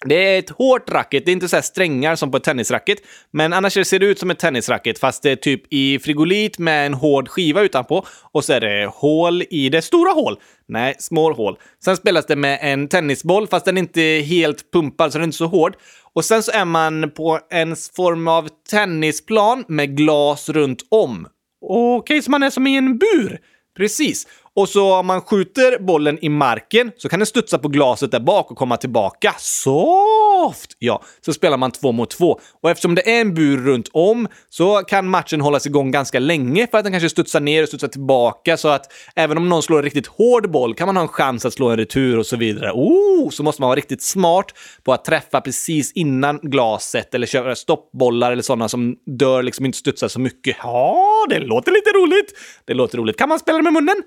Det 0.06 0.36
är 0.36 0.40
ett 0.40 0.50
hårt 0.50 0.90
racket, 0.90 1.26
det 1.26 1.32
är 1.32 1.34
inte 1.34 1.50
så 1.50 1.62
strängar 1.62 2.16
som 2.16 2.32
på 2.32 2.38
ett 2.38 2.44
tennisracket, 2.44 2.98
men 3.32 3.54
annars 3.54 3.88
ser 3.88 4.00
det 4.00 4.06
ut 4.06 4.20
som 4.20 4.32
ett 4.32 4.40
tennisracket 4.40 5.00
fast 5.00 5.24
det 5.24 5.32
är 5.32 5.36
typ 5.36 5.74
i 5.74 6.00
frigolit 6.00 6.60
med 6.60 6.86
en 6.86 6.94
hård 6.94 7.30
skiva 7.30 7.62
utanpå 7.62 8.06
och 8.32 8.46
så 8.46 8.54
är 8.54 8.60
det 8.60 8.86
hål 8.94 9.44
i 9.50 9.70
det. 9.70 9.82
Stora 9.82 10.12
hål! 10.12 10.40
Nej, 10.68 10.96
små 11.00 11.34
hål. 11.34 11.58
Sen 11.84 11.98
spelas 11.98 12.26
det 12.26 12.36
med 12.36 12.60
en 12.62 12.88
tennisboll 12.88 13.48
fast 13.48 13.66
den 13.66 13.78
är 13.78 13.82
inte 13.82 14.02
helt 14.02 14.72
pumpad 14.72 15.12
så 15.12 15.18
den 15.18 15.24
är 15.24 15.28
inte 15.28 15.38
så 15.38 15.48
hård. 15.48 15.76
Och 16.14 16.26
sen 16.26 16.44
så 16.44 16.52
är 16.52 16.66
man 16.66 17.12
på 17.12 17.40
en 17.50 17.76
form 17.96 18.28
av 18.28 18.50
tennisplan 18.70 19.64
med 19.68 19.98
glas 19.98 20.50
runt 20.50 20.82
om. 20.90 21.28
Okej, 21.62 21.98
okay, 21.98 22.22
så 22.22 22.32
man 22.32 22.44
är 22.44 22.50
som 22.50 22.68
i 22.68 22.78
en 22.78 22.98
bur? 22.98 23.40
Precis. 23.78 24.28
Och 24.58 24.70
så 24.70 24.96
om 24.96 25.08
man 25.08 25.22
skjuter 25.22 25.80
bollen 25.80 26.18
i 26.22 26.30
marken 26.30 26.92
så 26.98 27.10
kan 27.10 27.20
den 27.20 27.26
studsa 27.26 27.58
på 27.58 27.68
glaset 27.68 28.12
där 28.12 28.20
bak 28.20 28.52
och 28.52 28.58
komma 28.58 28.78
tillbaka. 28.78 29.36
Soft! 29.40 30.76
Ja, 30.80 31.04
så 31.26 31.34
spelar 31.34 31.58
man 31.58 31.72
två 31.72 31.92
mot 31.92 32.10
två. 32.10 32.40
Och 32.62 32.70
eftersom 32.70 32.96
det 32.96 33.10
är 33.16 33.22
en 33.22 33.34
bur 33.34 33.58
runt 33.58 33.90
om 33.94 34.28
så 34.50 34.78
kan 34.78 35.08
matchen 35.08 35.42
hållas 35.42 35.66
igång 35.66 35.92
ganska 35.92 36.20
länge 36.20 36.68
för 36.72 36.78
att 36.78 36.84
den 36.84 36.94
kanske 36.94 37.10
studsar 37.10 37.40
ner 37.40 37.64
och 37.64 37.68
studsar 37.68 37.88
tillbaka 37.88 38.58
så 38.58 38.68
att 38.68 38.92
även 39.16 39.38
om 39.38 39.50
någon 39.50 39.64
slår 39.64 39.78
en 39.78 39.84
riktigt 39.84 40.08
hård 40.08 40.52
boll 40.52 40.76
kan 40.76 40.88
man 40.88 40.96
ha 40.96 41.04
en 41.04 41.08
chans 41.08 41.46
att 41.46 41.54
slå 41.54 41.70
en 41.70 41.78
retur 41.78 42.20
och 42.20 42.26
så 42.26 42.38
vidare. 42.38 42.72
Oh, 42.72 43.30
så 43.30 43.44
måste 43.44 43.62
man 43.62 43.68
vara 43.68 43.78
riktigt 43.78 44.02
smart 44.02 44.54
på 44.84 44.94
att 44.94 45.06
träffa 45.06 45.42
precis 45.42 45.92
innan 45.92 46.40
glaset 46.44 47.16
eller 47.16 47.28
köra 47.28 47.56
stoppbollar 47.56 48.32
eller 48.32 48.44
sådana 48.44 48.70
som 48.70 48.96
dör 49.06 49.44
liksom 49.44 49.66
inte 49.66 49.78
studsar 49.78 50.08
så 50.08 50.20
mycket. 50.20 50.58
Ja, 50.64 51.26
det 51.30 51.40
låter 51.40 51.72
lite 51.72 51.90
roligt. 51.90 52.34
Det 52.66 52.74
låter 52.74 52.98
roligt. 52.98 53.18
Kan 53.18 53.30
man 53.30 53.40
spela 53.40 53.58
det 53.58 53.64
med 53.64 53.74
munnen? 53.74 54.04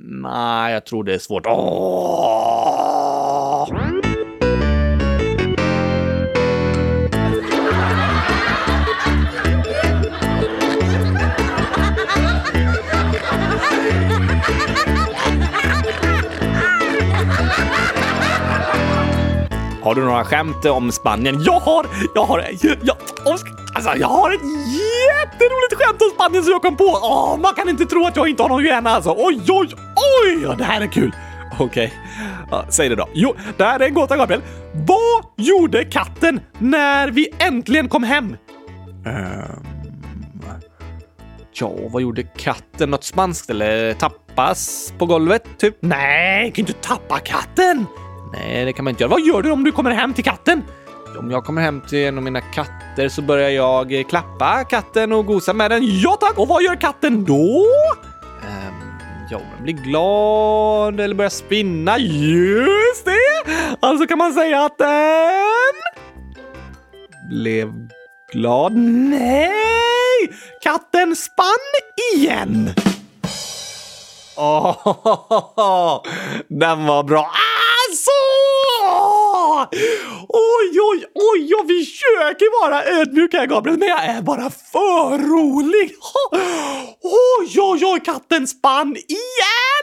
Nej, 0.00 0.72
jag 0.72 0.86
tror 0.86 1.04
det 1.04 1.14
är 1.14 1.18
svårt. 1.18 1.46
Åh! 1.46 3.16
Har 19.82 19.94
du 19.94 20.04
några 20.04 20.24
skämt 20.24 20.64
om 20.64 20.92
Spanien? 20.92 21.42
Jag 21.44 21.60
har! 21.60 21.86
Jag 22.14 22.24
har... 22.24 22.38
Jag, 22.60 22.76
jag, 22.82 22.96
alltså, 23.74 23.96
jag 23.96 24.08
har 24.08 24.30
ett 24.30 24.40
jätteroligt 25.06 25.74
skämt 25.74 26.02
om 26.02 26.10
Spanien 26.14 26.44
som 26.44 26.52
jag 26.52 26.62
kom 26.62 26.76
på! 26.76 26.98
Åh, 27.02 27.38
man 27.38 27.54
kan 27.54 27.68
inte 27.68 27.86
tro 27.86 28.06
att 28.06 28.16
jag 28.16 28.28
inte 28.28 28.42
har 28.42 28.48
någon 28.48 28.64
hjärna 28.64 28.90
alltså! 28.90 29.14
Oj, 29.18 29.40
oj, 29.48 29.68
oj! 30.24 30.54
Det 30.58 30.64
här 30.64 30.80
är 30.80 30.86
kul! 30.86 31.12
Okej, 31.58 31.66
okay. 31.66 31.90
ja, 32.50 32.64
säg 32.68 32.88
det 32.88 32.94
då. 32.94 33.08
Jo, 33.14 33.34
det 33.56 33.64
här 33.64 33.80
är 33.80 33.86
en 33.86 33.94
gåta, 33.94 34.16
Gabriel. 34.16 34.42
Vad 34.72 35.24
gjorde 35.36 35.84
katten 35.84 36.40
när 36.58 37.08
vi 37.08 37.28
äntligen 37.38 37.88
kom 37.88 38.02
hem? 38.02 38.36
Um, 39.06 39.66
ja, 41.52 41.72
vad 41.90 42.02
gjorde 42.02 42.22
katten? 42.22 42.90
Något 42.90 43.04
spanskt 43.04 43.50
eller 43.50 43.94
tappas 43.94 44.92
på 44.98 45.06
golvet, 45.06 45.44
typ? 45.58 45.76
Nej, 45.80 46.50
kan 46.50 46.62
inte 46.62 46.72
tappa 46.72 47.18
katten! 47.18 47.86
Nej, 48.32 48.64
det 48.64 48.72
kan 48.72 48.84
man 48.84 48.90
inte 48.90 49.02
göra. 49.02 49.10
Vad 49.10 49.20
gör 49.20 49.42
du 49.42 49.50
om 49.50 49.64
du 49.64 49.72
kommer 49.72 49.90
hem 49.90 50.14
till 50.14 50.24
katten? 50.24 50.62
Om 51.18 51.30
jag 51.30 51.44
kommer 51.44 51.62
hem 51.62 51.80
till 51.80 51.98
en 51.98 52.18
av 52.18 52.24
mina 52.24 52.40
katter 52.40 53.08
så 53.08 53.22
börjar 53.22 53.50
jag 53.50 53.92
eh, 53.92 54.04
klappa 54.04 54.64
katten 54.64 55.12
och 55.12 55.26
gosa 55.26 55.52
med 55.52 55.70
den. 55.70 56.00
Ja 56.00 56.16
tack! 56.20 56.38
Och 56.38 56.48
vad 56.48 56.62
gör 56.62 56.80
katten 56.80 57.24
då? 57.24 57.66
Um, 58.42 58.98
ja, 59.30 59.40
den 59.54 59.62
blir 59.62 59.74
glad 59.74 61.00
eller 61.00 61.14
börjar 61.14 61.30
spinna. 61.30 61.98
Just 61.98 63.04
det! 63.04 63.52
Alltså 63.80 64.06
kan 64.06 64.18
man 64.18 64.32
säga 64.32 64.64
att 64.64 64.78
den 64.78 65.74
blev 67.30 67.72
glad. 68.32 68.72
Nej! 68.76 70.32
Katten 70.62 71.16
spann 71.16 71.46
igen! 72.14 72.70
Åh, 74.36 74.88
oh, 75.56 76.02
den 76.48 76.86
var 76.86 77.02
bra. 77.02 77.30
Alltså! 77.88 78.10
Jag 81.56 81.66
försöker 81.66 82.62
vara 82.62 83.00
ödmjuk 83.00 83.34
här 83.34 83.46
Gabriel, 83.46 83.78
men 83.78 83.88
jag 83.88 84.04
är 84.04 84.22
bara 84.22 84.50
för 84.50 85.18
rolig. 85.18 85.90
Oj, 87.02 87.60
oj, 87.60 87.84
oj, 87.84 88.00
katten 88.04 88.46
spann 88.46 88.96
igen! 88.96 89.76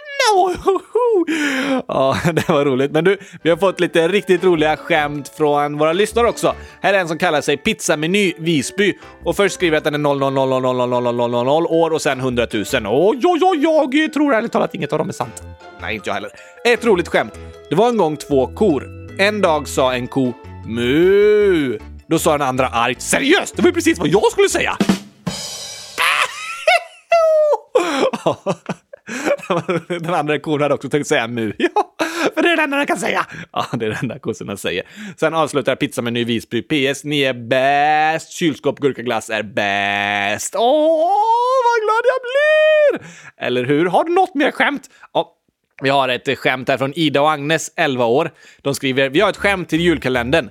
Ja, 1.88 2.18
det 2.34 2.50
var 2.50 2.66
roligt. 2.66 2.92
Men 2.92 3.04
du, 3.04 3.18
vi 3.44 3.50
har 3.50 3.58
fått 3.58 3.80
lite 3.80 4.08
riktigt 4.08 4.44
roliga 4.44 4.78
skämt 4.78 5.30
från 5.38 5.78
våra 5.78 5.94
lyssnare 5.94 6.30
också. 6.30 6.56
Här 6.82 6.94
är 6.94 7.00
en 7.00 7.08
som 7.08 7.18
kallar 7.18 7.42
sig 7.42 7.58
Pizzameny 7.58 8.34
Visby 8.38 8.94
och 9.26 9.36
först 9.36 9.56
skriver 9.56 9.78
att 9.78 9.84
den 9.84 9.94
är 9.96 10.00
0000000 10.00 11.48
år 11.48 11.92
och 11.94 12.02
sen 12.02 12.20
100 12.20 12.48
000. 12.54 12.64
Oj, 12.86 13.20
oj, 13.24 13.40
oj, 13.42 13.64
jag 13.64 14.14
tror 14.14 14.34
ärligt 14.34 14.52
talat 14.52 14.76
inget 14.76 14.94
av 14.94 15.00
dem 15.00 15.10
är 15.10 15.14
sant. 15.14 15.44
Nej, 15.82 15.96
inte 15.96 16.10
jag 16.10 16.14
heller. 16.14 16.32
Ett 16.66 16.86
roligt 16.86 17.08
skämt. 17.08 17.34
Det 17.70 17.76
var 17.76 17.90
en 17.90 17.98
gång 17.98 18.18
två 18.18 18.48
kor. 18.48 18.88
En 19.20 19.42
dag 19.42 19.68
sa 19.68 19.94
en 19.94 20.08
ko 20.08 20.34
mu. 20.66 21.78
Då 22.08 22.20
sa 22.20 22.38
den 22.38 22.48
andra 22.48 22.68
argt 22.68 23.02
seriöst, 23.02 23.56
det 23.56 23.62
var 23.62 23.70
ju 23.70 23.74
precis 23.74 24.00
vad 24.00 24.08
jag 24.08 24.32
skulle 24.32 24.50
säga. 24.50 24.78
Den 29.88 30.14
andra 30.14 30.40
kon 30.40 30.62
hade 30.62 30.74
också 30.74 30.90
tänkt 30.90 31.08
säga 31.08 31.28
mu. 31.28 31.54
Ja, 32.26 32.30
för 32.36 32.42
det 32.44 32.50
är 32.50 32.58
det 32.58 32.64
enda 32.64 32.78
den 32.78 32.86
kan 32.86 32.98
säga. 32.98 33.26
Ja, 33.52 33.66
det 33.74 33.86
är 33.86 33.90
det 33.90 33.98
enda 34.02 34.20
kossorna 34.20 34.58
säger. 34.58 34.84
Sen 35.18 35.34
avslutar 35.34 35.76
pizza 35.76 36.02
med 36.02 36.14
ny 36.14 36.24
Visby. 36.26 36.62
PS. 36.62 37.04
Ni 37.04 37.22
är 37.22 37.34
bäst. 37.34 38.32
Kylskåp 38.32 38.80
gurkaglass 38.80 39.30
är 39.30 39.44
bäst. 39.44 40.56
Åh, 40.58 41.10
vad 41.64 41.82
glad 41.84 42.04
jag 42.06 42.20
blir! 42.24 43.08
Eller 43.48 43.64
hur? 43.66 43.86
Har 43.86 44.04
du 44.04 44.14
något 44.14 44.36
mer 44.36 44.52
skämt? 44.52 44.90
Ja, 45.14 45.34
vi 45.84 45.90
har 45.90 46.10
ett 46.10 46.40
skämt 46.40 46.70
här 46.70 46.78
från 46.78 46.94
Ida 46.96 47.22
och 47.22 47.32
Agnes, 47.32 47.72
11 47.76 48.06
år. 48.06 48.32
De 48.62 48.76
skriver 48.76 49.10
“Vi 49.10 49.20
har 49.20 49.30
ett 49.30 49.38
skämt 49.38 49.70
till 49.70 49.82
julkalendern. 49.82 50.50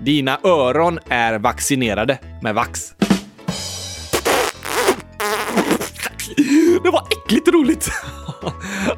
Dina 0.00 0.38
öron 0.44 0.98
är 1.08 1.38
vaccinerade 1.38 2.18
med 2.42 2.54
vax.” 2.54 2.94
Det 6.82 6.90
var 6.90 7.06
äckligt 7.10 7.48
roligt! 7.48 7.90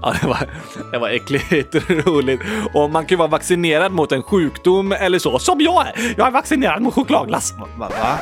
ja, 0.03 0.14
det 0.21 0.27
var, 0.27 0.51
det 0.92 0.99
var 0.99 1.09
äckligt 1.09 1.75
roligt. 1.90 2.40
Och 2.75 2.90
man 2.90 3.07
kan 3.07 3.14
ju 3.14 3.18
vara 3.18 3.29
vaccinerad 3.29 3.92
mot 3.92 4.12
en 4.12 4.23
sjukdom 4.23 4.92
eller 4.92 5.18
så, 5.18 5.38
som 5.38 5.61
jag 5.61 5.87
är. 5.87 6.14
Jag 6.16 6.27
är 6.27 6.31
vaccinerad 6.31 6.83
mot 6.83 6.95
chokladglass. 6.95 7.53
Va? 7.79 7.88
va? 7.88 8.18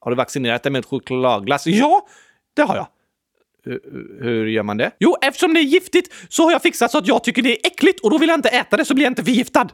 Har 0.00 0.10
du 0.10 0.16
vaccinerat 0.16 0.62
dig 0.62 0.72
med 0.72 0.86
chokladglass? 0.86 1.66
Ja, 1.66 2.06
det 2.56 2.62
har 2.62 2.76
jag. 2.76 2.86
Hur 4.20 4.46
gör 4.46 4.62
man 4.62 4.76
det? 4.76 4.90
Jo, 4.98 5.16
eftersom 5.22 5.54
det 5.54 5.60
är 5.60 5.64
giftigt 5.64 6.14
så 6.28 6.44
har 6.44 6.52
jag 6.52 6.62
fixat 6.62 6.90
så 6.90 6.98
att 6.98 7.06
jag 7.06 7.24
tycker 7.24 7.42
det 7.42 7.50
är 7.50 7.66
äckligt 7.66 8.00
och 8.00 8.10
då 8.10 8.18
vill 8.18 8.28
jag 8.28 8.38
inte 8.38 8.48
äta 8.48 8.76
det 8.76 8.84
så 8.84 8.94
blir 8.94 9.04
jag 9.04 9.10
inte 9.10 9.24
förgiftad. 9.24 9.68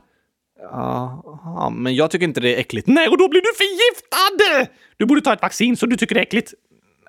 Ja, 0.62 1.72
men 1.76 1.94
jag 1.94 2.10
tycker 2.10 2.24
inte 2.24 2.40
det 2.40 2.56
är 2.56 2.60
äckligt. 2.60 2.88
Nej, 2.88 3.08
och 3.08 3.18
då 3.18 3.28
blir 3.28 3.40
du 3.40 3.48
förgiftad! 3.56 4.68
Du 4.96 5.06
borde 5.06 5.20
ta 5.20 5.32
ett 5.32 5.42
vaccin 5.42 5.76
så 5.76 5.86
du 5.86 5.96
tycker 5.96 6.14
det 6.14 6.20
är 6.20 6.22
äckligt. 6.22 6.54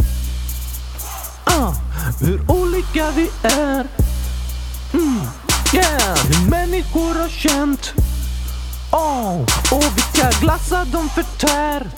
Ah, 1.45 1.73
hur 2.21 2.51
olika 2.51 3.11
vi 3.11 3.31
är. 3.43 3.87
Mm, 4.95 5.21
yeah, 5.75 6.17
hur 6.17 6.51
människor 6.51 7.15
har 7.15 7.29
känt. 7.29 7.93
Oh, 8.91 9.41
och 9.71 9.85
vilka 9.97 10.31
glassar 10.41 10.85
de 10.85 11.09
förtär. 11.09 11.91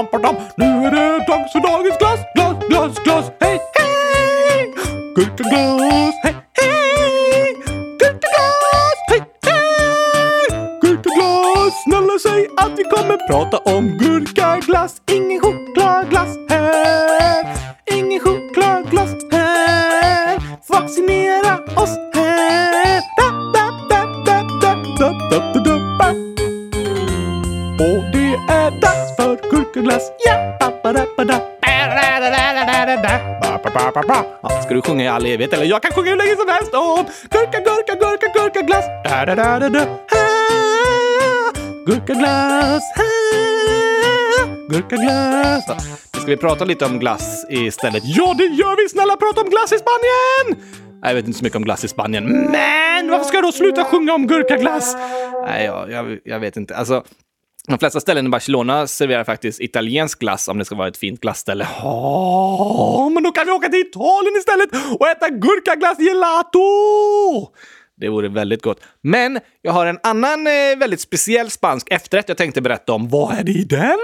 Nu 0.00 0.64
är 0.86 0.90
det 0.90 1.24
dags 1.26 1.52
för 1.52 1.60
dagens 1.60 1.98
glass, 1.98 2.20
glass, 2.34 2.56
glass, 2.68 3.04
glass, 3.04 3.32
hej, 3.40 3.58
hej! 3.78 4.74
Gurkaglass, 5.16 6.14
hej, 6.24 6.34
hej! 6.60 7.54
Gurkaglass, 7.98 9.00
hej, 9.08 9.22
hej! 9.46 10.78
Gurkaglass, 10.82 11.82
snälla 11.84 12.18
säg 12.22 12.48
att 12.56 12.78
vi 12.78 12.84
kommer 12.84 13.28
prata 13.28 13.58
om 13.58 13.98
gurkaglass. 13.98 14.99
Du 34.82 34.88
sjunga 34.88 35.04
i 35.04 35.08
all 35.08 35.26
evighet? 35.26 35.52
Eller 35.52 35.64
jag 35.64 35.82
kan 35.82 35.92
sjunga 35.92 36.10
hur 36.10 36.16
länge 36.16 36.36
som 36.36 36.48
helst 36.48 36.74
om 36.74 37.04
Gurka, 37.30 37.58
gurka, 37.58 37.94
gurka, 37.94 38.26
gurkaglass. 38.34 38.84
Da, 39.04 39.26
da, 39.26 39.34
da, 39.34 39.58
da, 39.58 39.68
da. 39.68 39.84
Gurka 41.86 42.14
glass. 42.14 42.82
Gurka 44.68 44.96
glass. 44.96 45.64
Nu 46.14 46.20
Ska 46.20 46.26
vi 46.26 46.36
prata 46.36 46.64
lite 46.64 46.84
om 46.84 46.98
glass 46.98 47.46
istället? 47.50 48.02
Ja, 48.04 48.34
det 48.38 48.44
gör 48.44 48.76
vi! 48.76 48.88
Snälla 48.88 49.16
prata 49.16 49.40
om 49.40 49.50
glass 49.50 49.72
i 49.72 49.78
Spanien! 49.78 50.64
Jag 51.02 51.14
vet 51.14 51.26
inte 51.26 51.38
så 51.38 51.44
mycket 51.44 51.56
om 51.56 51.64
glass 51.64 51.84
i 51.84 51.88
Spanien, 51.88 52.24
men 52.24 53.10
varför 53.10 53.24
ska 53.24 53.36
jag 53.36 53.44
då 53.44 53.52
sluta 53.52 53.84
sjunga 53.84 54.14
om 54.14 54.26
gurkaglass? 54.26 54.96
Nej, 55.46 55.64
jag, 55.64 55.90
jag, 55.90 56.18
jag 56.24 56.40
vet 56.40 56.56
inte. 56.56 56.76
Alltså, 56.76 57.04
de 57.66 57.78
flesta 57.78 58.00
ställen 58.00 58.26
i 58.26 58.28
Barcelona 58.28 58.86
serverar 58.86 59.24
faktiskt 59.24 59.60
italiensk 59.60 60.18
glass 60.18 60.48
om 60.48 60.58
det 60.58 60.64
ska 60.64 60.74
vara 60.74 60.88
ett 60.88 60.96
fint 60.96 61.20
glassställe. 61.20 61.68
Ja, 61.82 63.10
men 63.14 63.22
då 63.22 63.32
kan 63.32 63.46
vi 63.46 63.52
åka 63.52 63.68
till 63.68 63.80
Italien 63.80 64.36
istället 64.38 64.68
och 64.98 65.08
äta 65.08 65.28
gurkaglass 65.28 65.98
gelato! 65.98 66.60
Det 68.00 68.08
vore 68.08 68.28
väldigt 68.28 68.62
gott. 68.62 68.80
Men 69.02 69.40
jag 69.62 69.72
har 69.72 69.86
en 69.86 69.98
annan 70.02 70.46
eh, 70.46 70.78
väldigt 70.78 71.00
speciell 71.00 71.50
spansk 71.50 71.90
efterrätt 71.90 72.28
jag 72.28 72.36
tänkte 72.36 72.60
berätta 72.60 72.92
om. 72.92 73.08
Vad 73.08 73.38
är 73.38 73.44
det 73.44 73.52
i 73.52 73.64
den? 73.64 73.98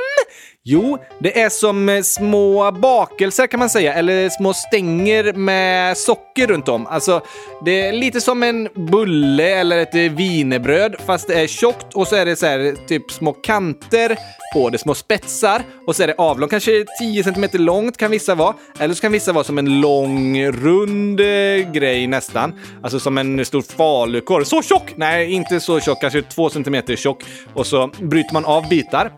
Jo, 0.64 0.98
det 1.18 1.40
är 1.40 1.48
som 1.48 1.88
eh, 1.88 2.02
små 2.02 2.72
bakelser 2.72 3.46
kan 3.46 3.60
man 3.60 3.70
säga, 3.70 3.94
eller 3.94 4.28
små 4.28 4.54
stänger 4.54 5.32
med 5.32 5.98
socker 5.98 6.46
runt 6.46 6.68
om. 6.68 6.86
Alltså, 6.86 7.20
det 7.64 7.86
är 7.86 7.92
lite 7.92 8.20
som 8.20 8.42
en 8.42 8.68
bulle 8.74 9.48
eller 9.48 9.78
ett 9.78 9.94
eh, 9.94 10.00
wienerbröd, 10.00 10.96
fast 11.06 11.28
det 11.28 11.34
är 11.34 11.46
tjockt 11.46 11.94
och 11.94 12.06
så 12.06 12.16
är 12.16 12.26
det 12.26 12.36
så 12.36 12.46
här, 12.46 12.74
typ 12.86 13.10
små 13.10 13.32
kanter 13.32 14.16
på 14.54 14.70
det, 14.70 14.78
små 14.78 14.94
spetsar 14.94 15.62
och 15.86 15.96
så 15.96 16.02
är 16.02 16.06
det 16.06 16.14
avlångt, 16.18 16.50
kanske 16.50 16.84
10 17.00 17.24
cm 17.24 17.44
långt 17.52 17.96
kan 17.96 18.10
vissa 18.10 18.34
vara. 18.34 18.54
Eller 18.78 18.94
så 18.94 19.00
kan 19.00 19.12
vissa 19.12 19.32
vara 19.32 19.44
som 19.44 19.58
en 19.58 19.80
lång, 19.80 20.46
rund 20.46 21.20
eh, 21.20 21.72
grej 21.72 22.06
nästan. 22.06 22.52
Alltså 22.82 23.00
som 23.00 23.18
en 23.18 23.44
stor 23.44 23.62
falukorv. 23.62 24.44
Så 24.44 24.62
tjock! 24.62 24.85
Nej, 24.96 25.32
inte 25.32 25.60
så 25.60 25.80
tjock, 25.80 26.00
kanske 26.00 26.22
två 26.22 26.50
centimeter 26.50 26.96
tjock. 26.96 27.22
Och 27.54 27.66
så 27.66 27.90
bryter 28.00 28.32
man 28.32 28.44
av 28.44 28.68
bitar. 28.68 29.12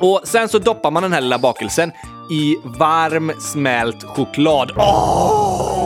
Och 0.00 0.20
sen 0.24 0.48
så 0.48 0.58
doppar 0.58 0.90
man 0.90 1.02
den 1.02 1.12
här 1.12 1.20
lilla 1.20 1.38
bakelsen 1.38 1.92
i 2.30 2.56
varm 2.78 3.32
smält 3.40 4.02
choklad. 4.04 4.72
Åh! 4.76 5.78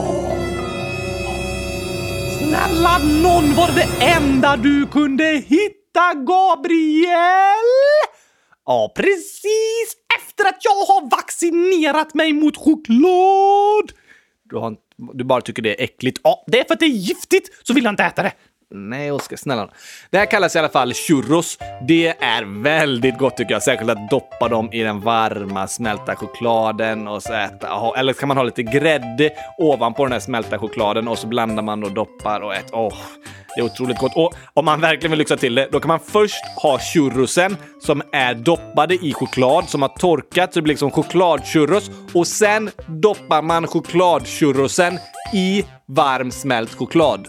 Snälla 2.39 2.99
nån, 2.99 3.55
var 3.55 3.67
det 3.67 3.75
det 3.75 4.05
enda 4.07 4.57
du 4.57 4.87
kunde 4.87 5.25
hitta, 5.25 6.15
Gabriel? 6.15 7.69
Ja, 8.67 8.93
precis 8.97 9.97
efter 10.19 10.49
att 10.49 10.65
jag 10.65 10.71
har 10.73 11.11
vaccinerat 11.11 12.15
mig 12.15 12.33
mot 12.33 12.57
choklad! 12.57 13.93
Du, 14.45 14.57
har, 14.57 14.77
du 15.15 15.25
bara 15.25 15.41
tycker 15.41 15.63
det 15.63 15.81
är 15.81 15.85
äckligt. 15.85 16.21
Ja, 16.25 16.45
Det 16.47 16.61
är 16.61 16.65
för 16.65 16.75
att 16.75 16.81
det 16.81 16.87
är 16.87 16.89
giftigt, 16.89 17.51
så 17.67 17.75
vill 17.75 17.85
jag 17.85 17.93
inte 17.93 18.05
äta 18.05 18.23
det. 18.23 18.33
Nej, 18.75 19.13
Oskar, 19.13 19.37
snälla. 19.37 19.69
Det 20.11 20.19
här 20.19 20.27
kallas 20.27 20.57
i 20.57 20.59
alla 20.59 20.69
fall 20.69 20.93
churros. 20.95 21.59
Det 21.89 22.09
är 22.09 22.63
väldigt 22.63 23.19
gott 23.19 23.37
tycker 23.37 23.53
jag. 23.53 23.63
Särskilt 23.63 23.91
att 23.91 24.11
doppa 24.11 24.49
dem 24.49 24.73
i 24.73 24.83
den 24.83 25.01
varma 25.01 25.67
smälta 25.67 26.17
chokladen 26.17 27.09
och 27.09 27.23
så 27.23 27.33
äta. 27.33 27.93
Eller 27.97 28.13
så 28.13 28.19
kan 28.19 28.29
man 28.29 28.37
ha 28.37 28.45
lite 28.45 28.63
grädde 28.63 29.31
ovanpå 29.59 30.05
den 30.05 30.13
här 30.13 30.21
smälta 30.21 30.59
chokladen 30.59 31.09
och 31.09 31.19
så 31.19 31.27
blandar 31.27 31.63
man 31.63 31.85
och 31.85 31.93
doppar 31.93 32.41
och 32.41 32.55
äter. 32.55 32.79
Åh, 32.79 32.95
det 33.57 33.61
är 33.61 33.65
otroligt 33.65 33.99
gott. 33.99 34.17
Och 34.17 34.35
om 34.55 34.65
man 34.65 34.81
verkligen 34.81 35.11
vill 35.11 35.19
lyxa 35.19 35.37
till 35.37 35.55
det, 35.55 35.69
då 35.73 35.81
kan 35.81 35.89
man 35.89 36.01
först 36.01 36.45
ha 36.63 36.79
churrosen 36.79 37.57
som 37.81 38.03
är 38.13 38.35
doppade 38.35 38.95
i 38.95 39.13
choklad 39.13 39.69
som 39.69 39.83
har 39.83 39.89
torkat 39.89 40.53
så 40.53 40.59
det 40.59 40.63
blir 40.63 40.73
liksom 40.73 40.91
chokladchurros 40.91 41.91
och 42.15 42.27
sen 42.27 42.71
doppar 42.87 43.43
man 43.43 43.67
chokladchurrosen 43.67 44.99
i 45.33 45.65
varm 45.89 46.31
smält 46.31 46.75
choklad. 46.75 47.29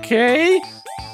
Okej. 0.00 0.60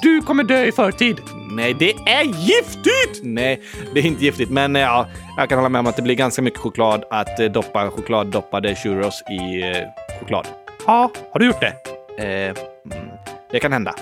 Du 0.01 0.21
kommer 0.21 0.43
dö 0.43 0.65
i 0.65 0.71
förtid. 0.71 1.17
Nej, 1.51 1.73
det 1.73 1.91
är 1.91 2.23
giftigt! 2.23 3.19
Nej, 3.23 3.61
det 3.93 3.99
är 3.99 4.05
inte 4.05 4.25
giftigt, 4.25 4.49
men 4.49 4.75
eh, 4.75 4.81
ja, 4.81 5.07
jag 5.37 5.49
kan 5.49 5.57
hålla 5.57 5.69
med 5.69 5.79
om 5.79 5.87
att 5.87 5.95
det 5.95 6.01
blir 6.01 6.15
ganska 6.15 6.41
mycket 6.41 6.59
choklad 6.59 7.03
att 7.09 7.39
eh, 7.39 7.45
doppa 7.45 7.89
chokladdoppade 7.89 8.75
churros 8.75 9.23
i 9.29 9.61
eh, 9.61 9.77
choklad. 10.19 10.47
Ja, 10.87 11.11
har 11.31 11.39
du 11.39 11.45
gjort 11.45 11.61
det? 11.61 11.73
Eh, 12.23 12.55
mm, 12.93 13.07
det 13.51 13.59
kan 13.59 13.73
hända. 13.73 13.95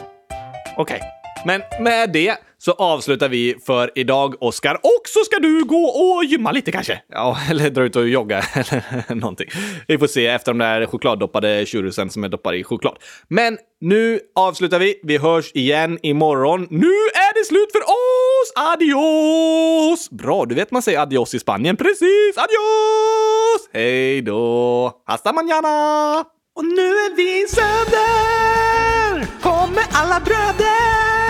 Okej. 0.78 1.02
Men 1.46 1.62
med 1.80 2.10
det 2.10 2.38
så 2.58 2.72
avslutar 2.72 3.30
vi 3.30 3.56
för 3.66 3.91
idag, 3.95 4.36
Oskar. 4.43 4.76
Och 4.76 5.01
så 5.08 5.20
ska 5.20 5.39
du 5.39 5.64
gå 5.64 5.86
och 5.86 6.26
gymma 6.26 6.51
lite 6.51 6.72
kanske? 6.72 7.01
Ja, 7.10 7.38
eller 7.49 7.70
dra 7.70 7.84
ut 7.84 7.95
och 7.95 8.10
jogga 8.10 8.38
eller 8.53 9.16
någonting. 9.16 9.47
Vi 9.88 9.97
får 9.97 10.08
se 10.08 10.28
efter 10.28 10.51
de 10.51 10.58
där 10.58 10.86
chokladdoppade 10.86 11.66
churrosen 11.66 12.10
som 12.10 12.24
är 12.24 12.30
doppade 12.30 12.58
i 12.58 12.64
choklad. 12.64 12.97
Men 13.28 13.58
nu 13.82 14.20
avslutar 14.36 14.80
vi. 14.80 14.99
Vi 15.03 15.18
hörs 15.18 15.51
igen 15.53 15.99
imorgon. 16.01 16.68
Nu 16.70 16.93
är 17.14 17.34
det 17.39 17.45
slut 17.45 17.72
för 17.72 17.82
oss! 17.82 18.74
Adios! 18.74 20.10
Bra, 20.10 20.45
du 20.45 20.56
vet 20.56 20.72
man 20.72 20.82
säger 20.82 20.99
adios 20.99 21.34
i 21.34 21.39
Spanien. 21.39 21.78
Precis! 21.78 22.38
Adios! 22.38 23.70
Hej 23.74 24.22
då! 24.22 24.91
Hasta 25.06 25.32
mañana! 25.32 26.26
Och 26.56 26.66
nu 26.66 26.88
är 26.88 27.16
vi 27.16 27.43
i 27.43 27.47
söder! 27.47 29.26
Kommer 29.41 29.84
alla 29.91 30.20
bröder 30.20 31.24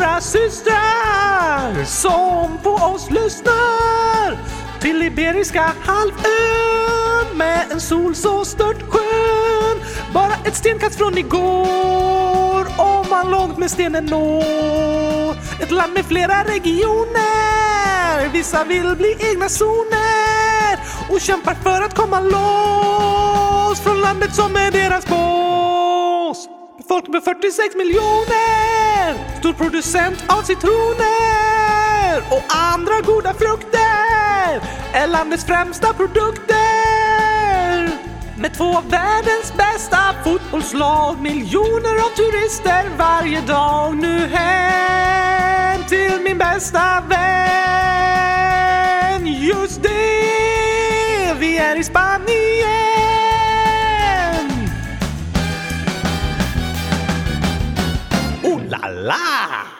våra 0.00 0.20
systrar 0.20 1.84
som 1.84 2.58
på 2.62 2.70
oss 2.70 3.10
lyssnar 3.10 4.38
till 4.80 5.02
Iberiska 5.02 5.72
halvön 5.84 7.36
med 7.36 7.72
en 7.72 7.80
sol 7.80 8.14
så 8.14 8.44
stört 8.44 8.82
skön. 8.90 9.80
Bara 10.12 10.32
ett 10.44 10.56
stenkast 10.56 10.98
från 10.98 11.18
igår 11.18 12.66
om 12.78 13.06
man 13.10 13.30
långt 13.30 13.58
med 13.58 13.70
stenen 13.70 14.06
når. 14.06 15.62
Ett 15.62 15.70
land 15.70 15.92
med 15.92 16.04
flera 16.04 16.44
regioner, 16.44 18.28
vissa 18.32 18.64
vill 18.64 18.96
bli 18.96 19.16
egna 19.30 19.48
zoner 19.48 20.78
och 21.10 21.20
kämpar 21.20 21.54
för 21.54 21.82
att 21.82 21.94
komma 21.94 22.20
loss 22.20 23.80
från 23.80 24.00
landet 24.00 24.34
som 24.34 24.56
är 24.56 24.70
deras 24.70 25.06
boss. 25.06 25.39
Folk 26.90 27.08
med 27.08 27.22
46 27.22 27.76
miljoner, 27.76 29.38
stor 29.38 29.52
producent 29.52 30.24
av 30.28 30.42
citroner 30.42 32.22
och 32.30 32.42
andra 32.72 33.00
goda 33.00 33.34
frukter 33.34 34.60
är 34.92 35.06
landets 35.06 35.44
främsta 35.44 35.92
produkter. 35.92 36.56
Med 38.36 38.54
två 38.54 38.76
av 38.76 38.90
världens 38.90 39.54
bästa 39.56 40.14
fotbollslag, 40.24 41.20
miljoner 41.20 41.94
av 42.04 42.10
turister 42.16 42.88
varje 42.98 43.40
dag. 43.40 43.96
Nu 43.96 44.26
hem 44.26 45.84
till 45.88 46.20
min 46.24 46.38
bästa 46.38 47.02
vän. 47.08 47.16
Just 49.26 49.82
det, 49.82 51.34
vi 51.38 51.58
är 51.58 51.76
i 51.76 51.84
Spanien. 51.84 53.19
Oh 58.72 58.76
la 58.78 58.88
la! 58.88 59.79